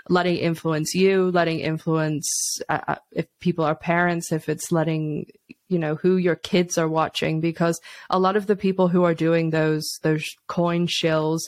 [0.10, 5.28] letting influence you, letting influence uh, uh, if people are parents, if it's letting
[5.68, 7.80] you know who your kids are watching, because
[8.10, 11.41] a lot of the people who are doing those those coin shills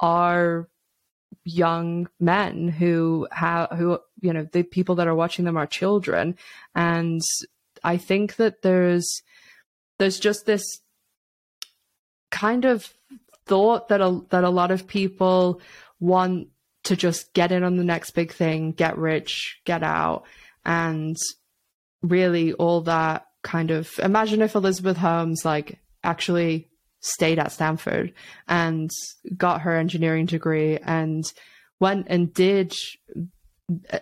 [0.00, 0.68] are
[1.44, 6.36] young men who have who you know the people that are watching them are children,
[6.74, 7.20] and
[7.84, 9.22] I think that there's
[9.98, 10.64] there's just this
[12.30, 12.92] kind of
[13.46, 15.60] thought that a, that a lot of people
[16.00, 16.48] want
[16.84, 20.24] to just get in on the next big thing, get rich, get out,
[20.64, 21.16] and
[22.02, 26.68] really all that kind of imagine if Elizabeth Holmes like actually
[27.00, 28.12] stayed at Stanford
[28.48, 28.90] and
[29.36, 31.24] got her engineering degree and
[31.78, 32.74] went and did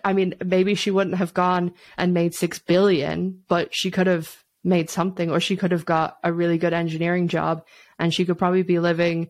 [0.03, 4.43] I mean maybe she wouldn't have gone and made 6 billion but she could have
[4.63, 7.63] made something or she could have got a really good engineering job
[7.99, 9.29] and she could probably be living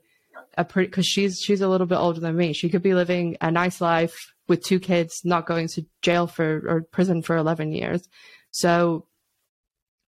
[0.57, 2.53] a pretty because she's she's a little bit older than me.
[2.53, 6.63] She could be living a nice life with two kids not going to jail for
[6.67, 8.07] or prison for 11 years.
[8.51, 9.07] So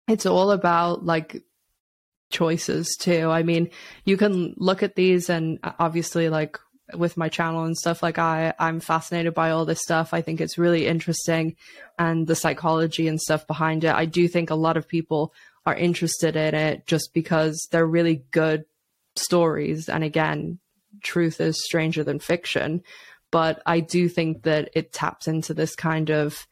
[0.09, 1.43] it's all about like
[2.31, 3.31] choices too.
[3.31, 3.71] I mean
[4.05, 6.59] you can look at these and uh, obviously like
[6.95, 10.15] with my channel and stuff like i i'm fascinated by all this stuff.
[10.15, 11.57] I think it's really interesting
[11.99, 13.95] and the psychology and stuff behind it.
[13.95, 15.33] I do think a lot of people
[15.65, 18.65] are interested in it just because they're really good
[19.19, 20.59] stories and again
[21.03, 22.83] truth is stranger than fiction
[23.31, 26.47] but i do think that it taps into this kind of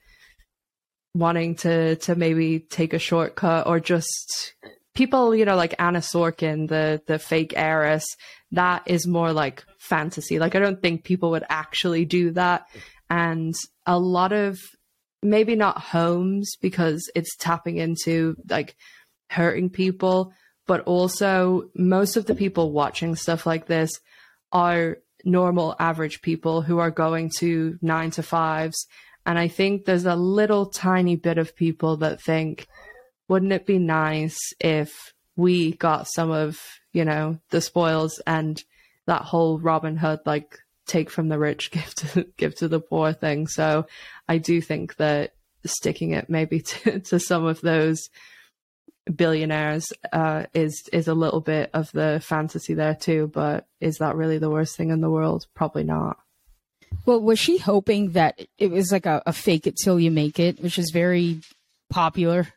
[1.14, 4.54] wanting to to maybe take a shortcut or just
[4.94, 8.04] people, you know, like Anna Sorokin, the the fake heiress,
[8.52, 10.38] that is more like fantasy.
[10.38, 12.66] Like I don't think people would actually do that.
[13.10, 13.54] And
[13.86, 14.58] a lot of
[15.22, 18.76] maybe not Holmes because it's tapping into like
[19.30, 20.32] hurting people,
[20.66, 23.90] but also most of the people watching stuff like this
[24.52, 28.86] are normal average people who are going to nine to fives.
[29.26, 32.66] And I think there's a little tiny bit of people that think,
[33.28, 36.60] wouldn't it be nice if we got some of,
[36.92, 38.62] you know, the spoils and
[39.06, 43.12] that whole Robin Hood, like take from the rich, give to, give to the poor
[43.12, 43.46] thing.
[43.46, 43.86] So
[44.28, 45.32] I do think that
[45.64, 48.08] sticking it maybe to, to some of those
[49.14, 53.30] billionaires uh, is is a little bit of the fantasy there too.
[53.32, 55.46] But is that really the worst thing in the world?
[55.54, 56.18] Probably not.
[57.06, 60.38] Well, was she hoping that it was like a, a fake it till you make
[60.38, 61.40] it, which is very
[61.90, 62.48] popular?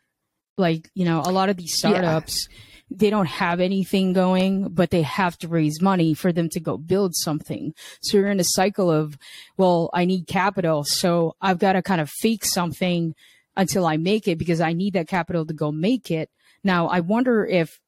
[0.56, 2.96] Like, you know, a lot of these startups, yeah.
[2.98, 6.76] they don't have anything going, but they have to raise money for them to go
[6.76, 7.74] build something.
[8.00, 9.18] So you're in a cycle of,
[9.56, 10.84] well, I need capital.
[10.84, 13.14] So I've got to kind of fake something
[13.56, 16.30] until I make it because I need that capital to go make it.
[16.64, 17.80] Now, I wonder if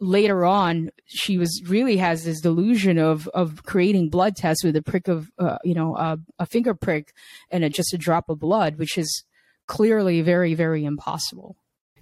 [0.00, 4.82] later on she was really has this delusion of of creating blood tests with a
[4.82, 7.12] prick of uh, you know uh, a finger prick
[7.50, 9.24] and a, just a drop of blood, which is
[9.66, 11.56] clearly very very impossible.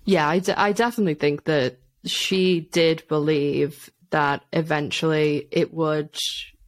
[0.04, 6.16] Yeah, I, d- I definitely think that she did believe that eventually it would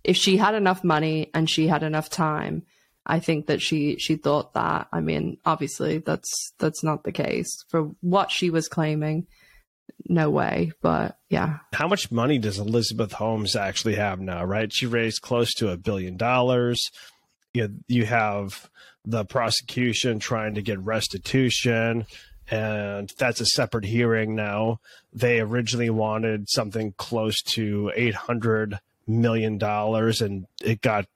[0.05, 2.65] if she had enough money and she had enough time
[3.09, 4.89] I think that she she thought that.
[4.93, 9.27] I mean, obviously that's that's not the case for what she was claiming
[10.09, 10.73] no way.
[10.81, 11.59] But yeah.
[11.73, 14.73] How much money does Elizabeth Holmes actually have now, right?
[14.73, 16.91] She raised close to a billion dollars.
[17.55, 18.69] You, you have
[19.05, 22.07] the prosecution trying to get restitution,
[22.51, 24.81] and that's a separate hearing now.
[25.13, 31.07] They originally wanted something close to $800 million, and it got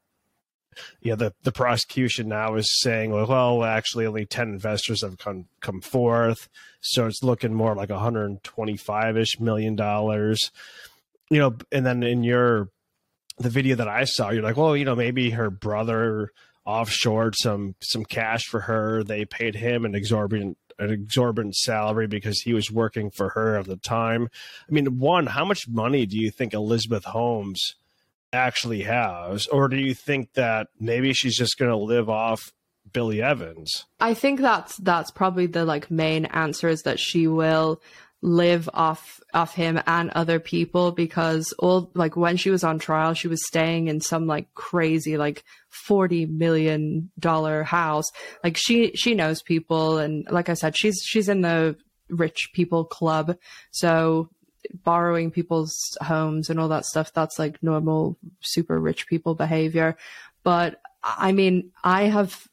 [1.00, 5.46] yeah, the, the prosecution now is saying, well, well, actually, only 10 investors have come,
[5.60, 6.48] come forth.
[6.80, 10.50] So it's looking more like 125 ish million dollars.
[11.30, 12.68] You know, and then in your,
[13.38, 16.30] the video that I saw, you're like, well, you know, maybe her brother
[16.66, 19.02] offshored some, some cash for her.
[19.02, 23.66] They paid him an exorbitant, an exorbitant salary because he was working for her at
[23.66, 24.28] the time.
[24.68, 27.74] I mean, one, how much money do you think Elizabeth Holmes
[28.32, 32.40] actually has, or do you think that maybe she's just going to live off
[32.92, 33.84] Billy Evans?
[34.00, 37.80] I think that's that's probably the like main answer is that she will
[38.22, 43.14] live off off him and other people because all like when she was on trial
[43.14, 48.04] she was staying in some like crazy like 40 million dollar house
[48.44, 51.76] like she she knows people and like i said she's she's in the
[52.10, 53.36] rich people club
[53.72, 54.28] so
[54.84, 59.96] borrowing people's homes and all that stuff, that's like normal, super rich people behavior.
[60.42, 62.46] But I mean, I have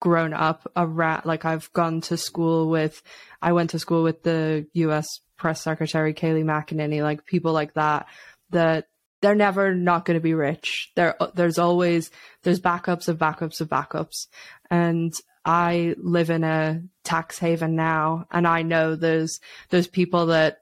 [0.00, 3.02] grown up around, like I've gone to school with,
[3.42, 8.06] I went to school with the US press secretary, Kayleigh McEnany, like people like that,
[8.50, 8.88] that
[9.20, 10.92] they're never not going to be rich.
[10.94, 12.10] There, there's always,
[12.42, 14.26] there's backups of backups of backups.
[14.70, 15.12] And
[15.44, 19.40] I live in a tax haven now and I know there's,
[19.70, 20.58] there's people that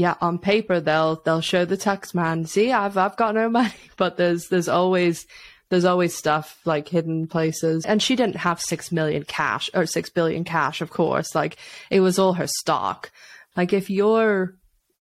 [0.00, 3.74] yeah, on paper they'll they'll show the tax man, see, I've I've got no money,
[3.98, 5.26] but there's there's always
[5.68, 7.84] there's always stuff like hidden places.
[7.84, 11.34] And she didn't have six million cash or six billion cash, of course.
[11.34, 11.58] Like
[11.90, 13.12] it was all her stock.
[13.58, 14.56] Like if you're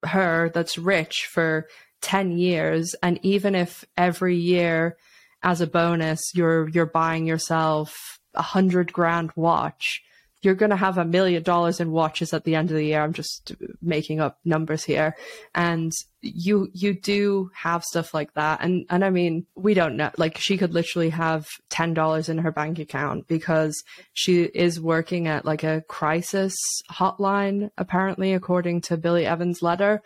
[0.05, 1.67] her that's rich for
[2.01, 4.95] 10 years and even if every year
[5.41, 10.03] as a bonus you're you're buying yourself a hundred grand watch
[10.45, 13.01] you're going to have a million dollars in watches at the end of the year.
[13.01, 15.15] I'm just making up numbers here.
[15.55, 15.91] And
[16.21, 18.61] you, you do have stuff like that.
[18.61, 22.51] And, and I mean, we don't know, like she could literally have $10 in her
[22.51, 23.83] bank account because
[24.13, 26.55] she is working at like a crisis
[26.91, 30.03] hotline, apparently, according to Billy Evans' letter.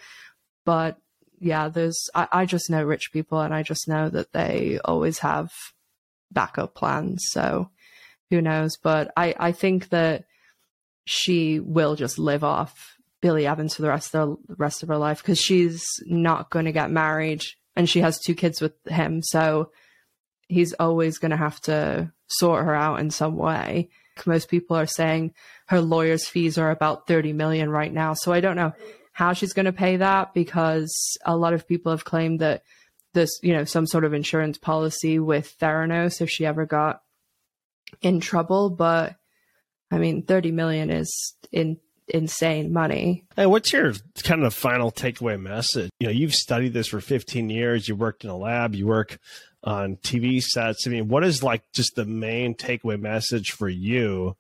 [0.64, 0.98] But
[1.40, 5.20] yeah, there's, I, I just know rich people and I just know that they always
[5.20, 5.50] have
[6.32, 7.26] backup plans.
[7.32, 7.72] So,
[8.30, 8.78] who knows?
[8.78, 10.26] But I, I think that
[11.10, 14.98] she will just live off Billy Evans for the rest of the rest of her
[14.98, 17.42] life because she's not going to get married
[17.76, 19.24] and she has two kids with him.
[19.24, 19.72] So
[20.48, 23.90] he's always going to have to sort her out in some way.
[24.28, 25.34] Most people are saying
[25.66, 28.14] her lawyer's fees are about 30 million right now.
[28.14, 28.74] So I don't know
[29.12, 32.62] how she's going to pay that because a lot of people have claimed that
[33.14, 37.02] this, you know, some sort of insurance policy with Theranos if she ever got
[38.00, 38.70] in trouble.
[38.70, 39.16] But
[39.92, 43.26] I mean, 30 million is in insane money.
[43.36, 43.94] Hey, what's your
[44.24, 45.92] kind of final takeaway message?
[46.00, 49.20] You know, you've studied this for 15 years, you worked in a lab, you work
[49.64, 50.88] on TV sets.
[50.88, 54.36] I mean, what is like just the main takeaway message for you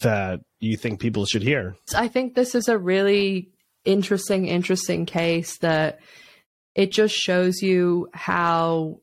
[0.00, 1.76] that you think people should hear?
[1.94, 3.50] I think this is a really
[3.84, 6.00] interesting, interesting case that
[6.74, 9.00] it just shows you how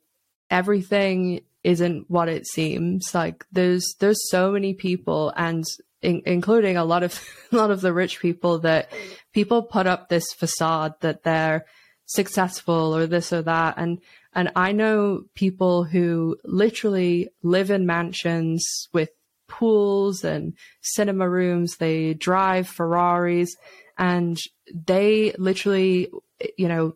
[0.49, 3.13] everything isn't what it seems.
[3.13, 5.63] Like there's there's so many people and
[6.01, 7.19] in, including a lot of
[7.51, 8.91] a lot of the rich people that
[9.33, 11.65] people put up this facade that they're
[12.05, 13.99] successful or this or that and
[14.33, 19.09] and I know people who literally live in mansions with
[19.47, 23.55] pools and cinema rooms they drive Ferraris
[23.97, 24.37] and
[24.73, 26.09] they literally
[26.57, 26.95] you know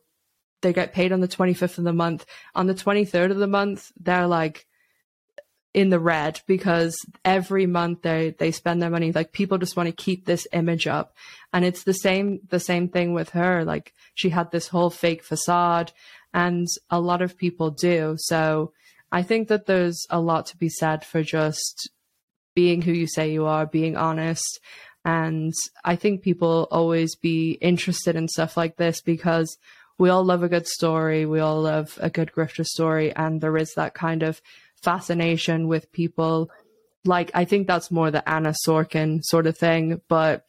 [0.65, 2.25] they get paid on the 25th of the month.
[2.55, 4.65] On the 23rd of the month they're like
[5.75, 9.11] in the red because every month they they spend their money.
[9.11, 11.15] Like people just want to keep this image up.
[11.53, 13.63] And it's the same the same thing with her.
[13.63, 15.91] Like she had this whole fake facade
[16.33, 18.15] and a lot of people do.
[18.17, 18.73] So
[19.11, 21.91] i think that there's a lot to be said for just
[22.55, 24.59] being who you say you are being honest.
[25.03, 29.57] And i think people always be interested in stuff like this because
[29.97, 33.57] we all love a good story we all love a good grifter story and there
[33.57, 34.41] is that kind of
[34.85, 36.49] fascination with people.
[37.03, 40.45] Like, I think that's more the Anna Sorokin sort of thing, but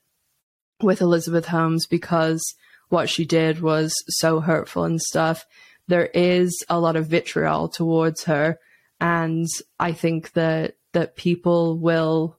[0.81, 2.43] with Elizabeth Holmes, because
[2.89, 5.45] what she did was so hurtful and stuff,
[5.89, 8.59] there is a lot of vitriol towards her.
[9.01, 9.47] And
[9.81, 12.39] I think that, that people will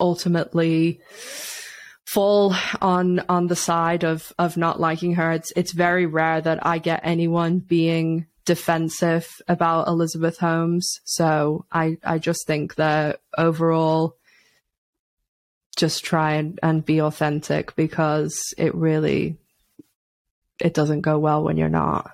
[0.00, 1.00] ultimately
[2.12, 5.32] fall on on the side of of not liking her.
[5.32, 11.00] It's it's very rare that I get anyone being defensive about Elizabeth Holmes.
[11.04, 14.16] So I, I just think that overall,
[15.76, 19.36] just try and, and be authentic because it really
[20.60, 22.10] it doesn't go well when you're not.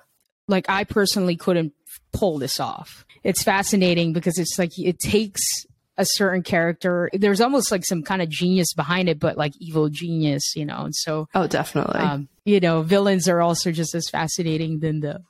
[0.47, 1.73] Like I personally couldn't
[2.13, 3.03] pull this off.
[3.23, 5.41] It's fascinating because it's like it takes
[5.97, 7.09] a certain character.
[7.13, 10.85] There's almost like some kind of genius behind it, but like evil genius, you know.
[10.85, 11.99] And so, oh, definitely.
[11.99, 15.23] Um, you know, villains are also just as fascinating than the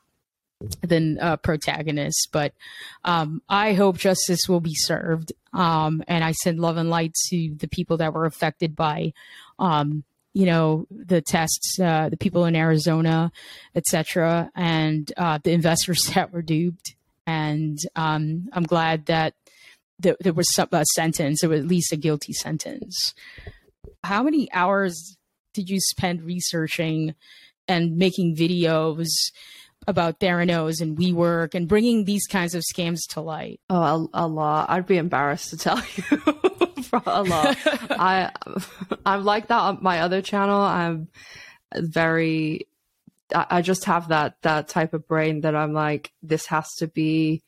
[0.81, 2.27] than uh, protagonists.
[2.27, 2.53] But
[3.03, 5.31] um, I hope justice will be served.
[5.53, 9.14] Um, and I send love and light to the people that were affected by,
[9.60, 10.03] um,
[10.34, 13.31] you know, the tests, uh, the people in Arizona,
[13.76, 16.95] etc., and uh, the investors that were duped.
[17.26, 19.34] And um, I'm glad that
[20.02, 23.14] th- there was some, a sentence, or at least a guilty sentence.
[24.03, 25.18] How many hours
[25.53, 27.15] did you spend researching
[27.68, 29.07] and making videos?
[29.88, 33.61] about Theranos and WeWork and bringing these kinds of scams to light?
[33.69, 34.69] Oh, a, a lot.
[34.69, 36.19] I'd be embarrassed to tell you
[37.06, 37.57] a lot.
[37.91, 38.32] I
[39.06, 40.60] I'm like that on my other channel.
[40.61, 41.07] I'm
[41.74, 42.68] very.
[43.36, 47.44] I, just have that that type of brain that I'm like this has to be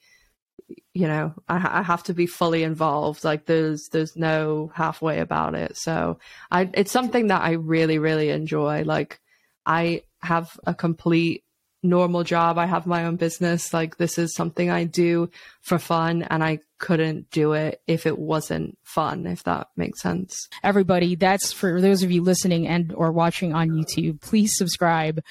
[0.93, 5.55] you know I, I, have to be fully involved like there's there's no halfway about
[5.55, 6.19] it so
[6.51, 9.19] i it's something that i really really enjoy like
[9.65, 11.43] i have a complete
[11.81, 12.57] normal job.
[12.57, 13.73] I have my own business.
[13.73, 15.29] Like this is something I do
[15.61, 20.47] for fun and I couldn't do it if it wasn't fun, if that makes sense.
[20.63, 25.21] Everybody, that's for those of you listening and or watching on YouTube, please subscribe.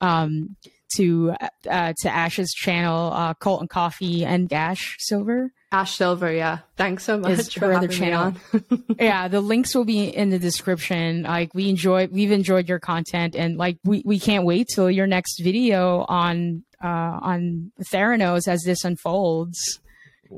[0.00, 0.56] Um,
[0.96, 1.34] to
[1.70, 5.52] uh, to Ash's channel, uh, Colton Coffee and Ash Silver.
[5.72, 6.60] Ash Silver, yeah.
[6.76, 8.32] Thanks so much for having channel.
[8.32, 8.84] me on.
[8.98, 11.24] yeah, the links will be in the description.
[11.24, 15.06] Like we enjoy, we've enjoyed your content, and like we, we can't wait till your
[15.06, 19.80] next video on uh, on Theranos as this unfolds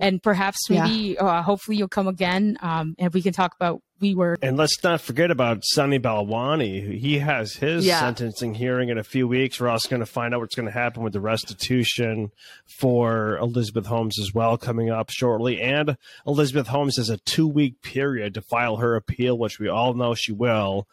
[0.01, 1.25] and perhaps maybe yeah.
[1.25, 4.83] uh, hopefully you'll come again um, and we can talk about we were and let's
[4.85, 6.99] not forget about Sunny Balwani.
[6.99, 8.01] He has his yeah.
[8.01, 9.61] sentencing hearing in a few weeks.
[9.61, 12.31] We're also going to find out what's going to happen with the restitution
[12.79, 15.61] for Elizabeth Holmes as well coming up shortly.
[15.61, 15.97] And
[16.27, 20.15] Elizabeth Holmes has a two week period to file her appeal, which we all know
[20.15, 20.87] she will.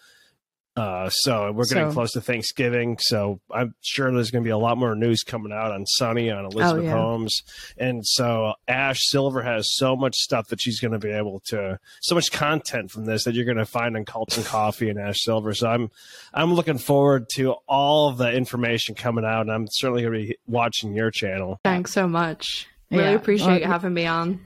[0.76, 4.52] Uh, so we're getting so, close to Thanksgiving, so I'm sure there's going to be
[4.52, 6.92] a lot more news coming out on Sunny, on Elizabeth oh, yeah.
[6.92, 7.44] Holmes,
[7.78, 11.80] and so Ash Silver has so much stuff that she's going to be able to,
[12.02, 15.16] so much content from this that you're going to find on Colton Coffee and Ash
[15.20, 15.54] Silver.
[15.54, 15.92] So I'm,
[16.34, 20.28] I'm looking forward to all of the information coming out, and I'm certainly going to
[20.28, 21.58] be watching your channel.
[21.64, 22.68] Thanks so much.
[22.92, 23.12] Really yeah.
[23.12, 24.42] appreciate well, having me on.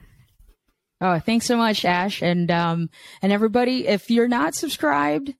[1.01, 2.89] Oh, thanks so much, Ash, and um,
[3.21, 3.87] and everybody.
[3.87, 5.33] If you're not subscribed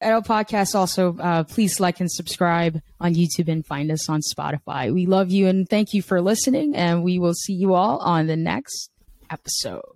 [0.00, 4.20] at our podcast also uh, please like and subscribe on youtube and find us on
[4.20, 4.92] spotify.
[4.92, 8.26] We love you and thank you for listening and we will see you all on
[8.26, 8.90] the next
[9.30, 9.93] episode